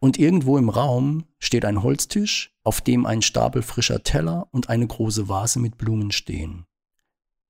Und 0.00 0.18
irgendwo 0.18 0.56
im 0.56 0.70
Raum 0.70 1.26
steht 1.38 1.66
ein 1.66 1.82
Holztisch, 1.82 2.54
auf 2.62 2.80
dem 2.80 3.04
ein 3.04 3.20
Stapel 3.20 3.60
frischer 3.60 4.02
Teller 4.02 4.48
und 4.50 4.70
eine 4.70 4.86
große 4.86 5.28
Vase 5.28 5.58
mit 5.58 5.76
Blumen 5.76 6.10
stehen. 6.10 6.64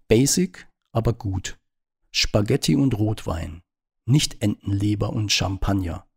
Basic, 0.09 0.66
aber 0.90 1.12
gut. 1.12 1.61
Spaghetti 2.11 2.75
und 2.75 2.99
Rotwein, 2.99 3.62
nicht 4.05 4.42
Entenleber 4.42 5.11
und 5.11 5.31
Champagner. 5.31 6.09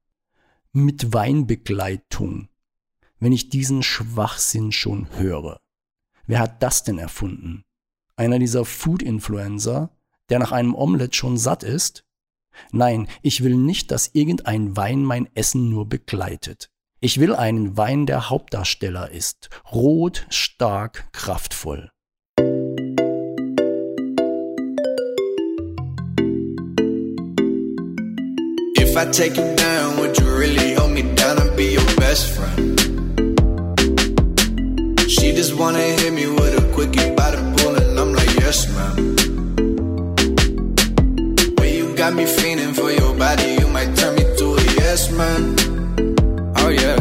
Mit 0.73 1.13
Weinbegleitung. 1.13 2.49
Wenn 3.19 3.31
ich 3.31 3.49
diesen 3.49 3.81
Schwachsinn 3.81 4.71
schon 4.71 5.07
höre. 5.17 5.59
Wer 6.27 6.39
hat 6.39 6.61
das 6.61 6.83
denn 6.83 6.99
erfunden? 6.99 7.63
Einer 8.15 8.37
dieser 8.37 8.63
Food-Influencer, 8.63 9.89
der 10.29 10.39
nach 10.39 10.51
einem 10.51 10.75
Omelett 10.75 11.15
schon 11.15 11.37
satt 11.37 11.63
ist? 11.63 12.03
Nein, 12.71 13.07
ich 13.21 13.43
will 13.43 13.55
nicht, 13.55 13.91
dass 13.91 14.11
irgendein 14.13 14.75
Wein 14.75 15.03
mein 15.03 15.29
Essen 15.35 15.69
nur 15.69 15.87
begleitet. 15.87 16.69
Ich 16.99 17.19
will 17.19 17.35
einen 17.35 17.77
Wein, 17.77 18.05
der 18.05 18.29
Hauptdarsteller 18.29 19.11
ist. 19.11 19.49
Rot, 19.71 20.25
stark, 20.29 21.11
kraftvoll. 21.11 21.91
If 28.79 28.95
I 28.95 29.05
take 29.11 29.37
you 29.37 29.55
down, 29.55 29.97
would 29.97 30.17
you 30.19 30.25
really 30.25 30.75
hold 30.75 30.91
me 30.91 31.03
down 31.15 31.37
and 31.39 31.55
be 31.55 31.75
your 31.75 31.85
best 31.97 32.31
friend? 32.31 32.86
Just 35.37 35.53
wanna 35.53 35.77
hit 35.77 36.13
me 36.13 36.25
with 36.25 36.57
a 36.57 36.73
quickie 36.73 37.13
by 37.13 37.29
the 37.29 37.37
pool, 37.57 37.75
and 37.75 37.99
I'm 37.99 38.11
like, 38.11 38.33
yes, 38.41 38.65
ma'am. 38.73 38.95
Well, 41.57 41.67
you 41.67 41.95
got 41.95 42.15
me 42.15 42.25
feeling 42.25 42.73
for 42.73 42.89
your 42.89 43.13
body, 43.15 43.57
you 43.59 43.67
might 43.67 43.95
turn 43.95 44.15
me 44.15 44.23
to 44.23 44.55
a 44.55 44.63
yes, 44.81 45.11
man. 45.11 45.55
Oh, 46.57 46.69
yeah. 46.69 46.97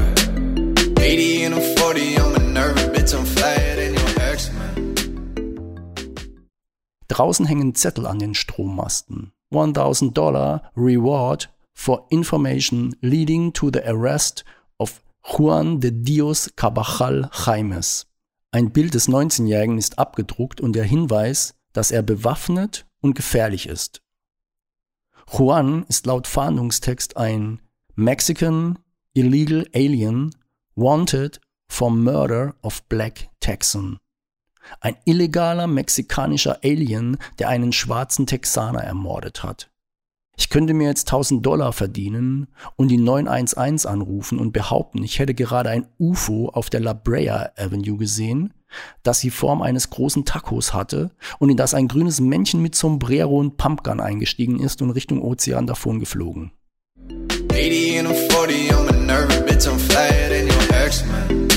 80 1.01 1.45
and 1.45 1.55
a 1.55 1.63
40, 1.81 2.17
I'm 2.19 2.35
a 2.35 2.39
nervous 2.41 2.85
bitch, 2.93 3.19
I'm 3.19 3.25
flyer 3.25 3.77
than 3.77 3.95
your 3.95 4.31
ex, 4.31 4.53
man. 4.53 4.95
Draußen 7.09 7.47
hängen 7.47 7.75
Zettel 7.75 8.05
an 8.05 8.19
den 8.19 8.35
Strommasten. 8.35 9.33
1000 9.49 10.13
Dollar 10.13 10.61
Reward 10.75 11.49
for 11.73 12.07
information 12.11 12.97
leading 13.01 13.55
to 13.55 13.71
the 13.71 13.83
arrest 13.89 14.45
of 14.79 15.01
Juan 15.25 15.81
de 15.81 15.91
Dios 15.91 16.51
Cabajal 16.55 17.31
Jaimes. 17.47 18.05
Ein 18.51 18.71
Bild 18.71 18.95
des 18.95 19.09
19-Jährigen 19.09 19.79
ist 19.79 19.99
abgedruckt 19.99 20.61
und 20.61 20.73
der 20.73 20.85
Hinweis, 20.85 21.55
dass 21.73 21.91
er 21.91 22.03
bewaffnet 22.03 22.87
und 23.01 23.15
gefährlich 23.15 23.69
ist. 23.69 24.03
Juan 25.31 25.85
ist 25.89 26.07
laut 26.07 26.27
Fahndungstext 26.27 27.17
ein 27.17 27.61
Mexican 27.95 28.79
Illegal 29.13 29.67
Alien 29.75 30.35
Wanted 30.75 31.41
for 31.69 31.91
Murder 31.91 32.55
of 32.63 32.83
Black 32.85 33.29
Texan. 33.41 33.99
Ein 34.81 34.97
illegaler 35.05 35.67
mexikanischer 35.67 36.59
Alien, 36.63 37.19
der 37.39 37.49
einen 37.49 37.73
schwarzen 37.73 38.27
Texaner 38.27 38.81
ermordet 38.83 39.43
hat. 39.43 39.71
Ich 40.39 40.51
könnte 40.51 40.75
mir 40.75 40.87
jetzt 40.87 41.09
1000 41.09 41.45
Dollar 41.45 41.73
verdienen 41.73 42.49
und 42.77 42.89
die 42.89 42.99
911 42.99 43.87
anrufen 43.87 44.39
und 44.39 44.53
behaupten, 44.53 45.03
ich 45.03 45.19
hätte 45.19 45.33
gerade 45.35 45.71
ein 45.71 45.87
UFO 45.99 46.51
auf 46.51 46.69
der 46.69 46.81
La 46.81 46.93
Brea 46.93 47.51
Avenue 47.57 47.97
gesehen, 47.97 48.53
das 49.03 49.21
die 49.21 49.31
Form 49.31 49.63
eines 49.63 49.89
großen 49.89 50.27
Tacos 50.27 50.75
hatte 50.75 51.11
und 51.39 51.49
in 51.49 51.57
das 51.57 51.73
ein 51.73 51.89
grünes 51.89 52.21
Männchen 52.21 52.61
mit 52.61 52.75
Sombrero 52.75 53.39
und 53.39 53.57
Pumpgun 53.57 54.01
eingestiegen 54.01 54.61
ist 54.61 54.83
und 54.83 54.91
Richtung 54.91 55.23
Ozean 55.23 55.67
davon 55.67 56.01
geflogen. 56.01 56.53
80 57.51 57.99
and 58.01 58.09
a 58.09 58.15
40, 58.35 58.71
I'm 58.71 58.89
a 58.89 58.93
nervous 58.93 59.41
bitch, 59.43 59.67
I'm 59.67 59.79
flyer 59.79 60.29
than 60.29 60.49
your 60.49 60.85
ex, 60.85 61.03
man. 61.07 61.49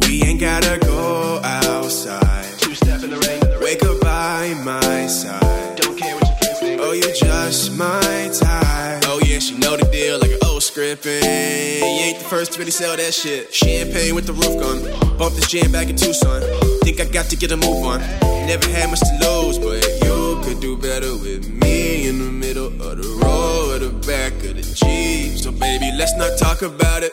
We 0.00 0.22
ain't 0.22 0.40
gotta 0.40 0.78
go 0.78 1.40
outside. 1.44 2.46
Two 2.58 2.74
step 2.74 3.02
in 3.02 3.10
the 3.10 3.18
rain. 3.18 3.60
Wake 3.62 3.84
up 3.84 4.00
by 4.00 4.54
my 4.64 5.06
side. 5.06 5.47
Oh, 6.88 6.92
you 6.92 7.02
just 7.12 7.76
my 7.76 8.30
type. 8.32 9.04
Oh, 9.08 9.20
yeah, 9.22 9.40
she 9.40 9.58
know 9.58 9.76
the 9.76 9.84
deal 9.92 10.18
like 10.18 10.30
an 10.30 10.38
old 10.46 10.62
scripting. 10.62 11.20
You 11.20 12.04
ain't 12.08 12.18
the 12.18 12.24
first 12.24 12.54
to 12.54 12.58
really 12.58 12.70
sell 12.70 12.96
that 12.96 13.12
shit. 13.12 13.52
Champagne 13.52 14.14
with 14.14 14.24
the 14.24 14.32
roof 14.32 14.56
gun. 14.56 14.80
Bump 15.18 15.34
this 15.34 15.50
jam 15.50 15.70
back 15.70 15.90
in 15.90 15.96
Tucson. 15.96 16.40
Think 16.80 16.98
I 16.98 17.04
got 17.04 17.26
to 17.26 17.36
get 17.36 17.52
a 17.52 17.58
move 17.58 17.84
on. 17.84 18.00
Never 18.48 18.66
had 18.70 18.88
much 18.88 19.00
to 19.00 19.12
lose, 19.20 19.58
but 19.58 19.84
you 20.02 20.40
could 20.42 20.60
do 20.60 20.78
better 20.78 21.12
with 21.12 21.50
me 21.50 22.08
in 22.08 22.20
the 22.20 22.32
middle 22.32 22.68
of 22.80 22.96
the 22.96 23.08
road 23.20 23.82
or 23.82 23.84
the 23.84 23.92
back 24.06 24.32
of 24.48 24.56
the 24.56 24.64
Jeep. 24.64 25.36
So, 25.36 25.52
baby, 25.52 25.92
let's 25.94 26.16
not 26.16 26.38
talk 26.38 26.62
about 26.62 27.02
it. 27.02 27.12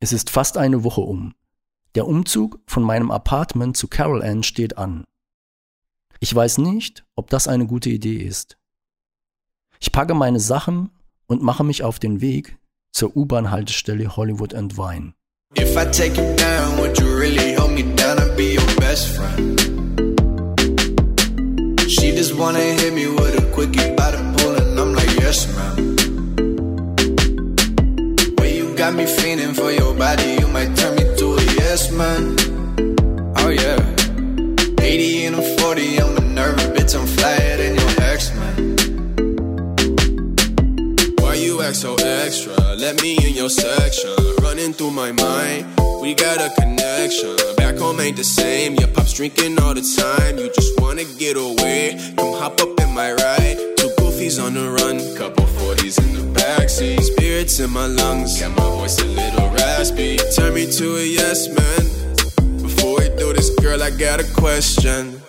Es 0.00 0.12
ist 0.12 0.30
fast 0.30 0.56
eine 0.56 0.82
Woche 0.82 1.02
um. 1.02 1.34
Der 1.94 2.08
Umzug 2.08 2.58
von 2.66 2.82
meinem 2.82 3.12
Apartment 3.12 3.76
zu 3.76 3.86
Carol 3.86 4.20
Ann 4.24 4.42
steht 4.42 4.78
an. 4.78 5.04
Ich 6.22 6.34
weiß 6.34 6.58
nicht, 6.58 7.02
ob 7.16 7.30
das 7.30 7.48
eine 7.48 7.66
gute 7.66 7.88
Idee 7.88 8.18
ist. 8.18 8.58
Ich 9.80 9.90
packe 9.90 10.12
meine 10.12 10.38
Sachen 10.38 10.90
und 11.26 11.42
mache 11.42 11.64
mich 11.64 11.82
auf 11.82 11.98
den 11.98 12.20
Weg 12.20 12.58
zur 12.92 13.16
U-Bahn-Haltestelle 13.16 14.16
Hollywood 14.16 14.52
and 14.52 14.76
Vine. 14.76 15.14
If 15.56 15.74
I 15.78 15.86
take 15.90 16.20
you 16.20 16.36
down, 16.36 16.78
would 16.78 17.00
you 17.00 17.06
really 17.06 17.54
hold 17.54 17.72
me 17.72 17.84
down 17.96 18.18
and 18.18 18.36
be 18.36 18.52
your 18.52 18.66
best 18.76 19.16
friend? 19.16 19.58
She 21.88 22.12
just 22.14 22.36
wanna 22.38 22.58
hit 22.58 22.92
me 22.92 23.06
with 23.06 23.38
a 23.38 23.46
quickie 23.54 23.96
by 23.96 24.10
the 24.10 24.20
pool, 24.36 24.56
and 24.56 24.78
I'm 24.78 24.94
like, 24.94 25.10
yes, 25.20 25.48
ma'am. 25.56 25.96
Well, 28.36 28.46
you 28.46 28.76
got 28.76 28.92
me 28.92 29.06
feeling 29.06 29.54
for 29.54 29.72
your 29.72 29.94
body, 29.94 30.36
you 30.38 30.48
might 30.48 30.76
turn 30.76 30.96
me 30.96 31.04
to 31.16 31.36
a 31.36 31.42
yes, 31.56 31.90
man. 31.90 32.36
Oh, 33.38 33.48
yeah. 33.48 33.80
80 34.82 35.26
and 35.26 35.36
a 35.36 35.49
40, 35.70 36.00
I'm 36.00 36.16
a 36.16 36.20
nervous 36.20 36.66
bitch, 36.74 36.98
I'm 36.98 37.06
flyer 37.06 37.56
than 37.56 37.76
your 37.76 38.02
ex, 38.02 38.34
man. 38.34 38.74
Why 41.20 41.34
you 41.34 41.62
act 41.62 41.76
so 41.76 41.94
extra? 41.94 42.54
Let 42.74 43.00
me 43.00 43.16
in 43.24 43.34
your 43.36 43.50
section. 43.50 44.10
Running 44.42 44.72
through 44.72 44.90
my 44.90 45.12
mind, 45.12 45.66
we 46.02 46.14
got 46.14 46.38
a 46.40 46.50
connection. 46.60 47.36
Back 47.56 47.76
home 47.76 48.00
ain't 48.00 48.16
the 48.16 48.24
same. 48.24 48.74
Your 48.74 48.88
pop's 48.88 49.12
drinking 49.12 49.60
all 49.60 49.72
the 49.72 49.86
time. 49.96 50.38
You 50.38 50.50
just 50.52 50.80
wanna 50.80 51.04
get 51.04 51.36
away. 51.36 51.96
Come 52.16 52.34
hop 52.34 52.60
up 52.60 52.80
in 52.80 52.92
my 52.92 53.12
ride. 53.12 53.56
Two 53.76 53.90
goofies 53.98 54.44
on 54.44 54.54
the 54.54 54.68
run, 54.70 54.98
couple 55.16 55.46
40s 55.46 56.02
in 56.02 56.14
the 56.18 56.40
backseat. 56.40 57.00
Spirits 57.00 57.60
in 57.60 57.70
my 57.70 57.86
lungs, 57.86 58.40
got 58.40 58.50
my 58.58 58.68
voice 58.76 59.00
a 59.00 59.06
little 59.06 59.48
raspy. 59.50 60.18
Turn 60.34 60.52
me 60.52 60.66
to 60.66 60.96
a 60.96 61.04
yes 61.04 61.46
man. 61.46 62.60
Before 62.60 62.98
we 62.98 63.08
do 63.10 63.32
this, 63.32 63.50
girl, 63.60 63.80
I 63.80 63.90
got 63.90 64.18
a 64.18 64.24
question. 64.34 65.19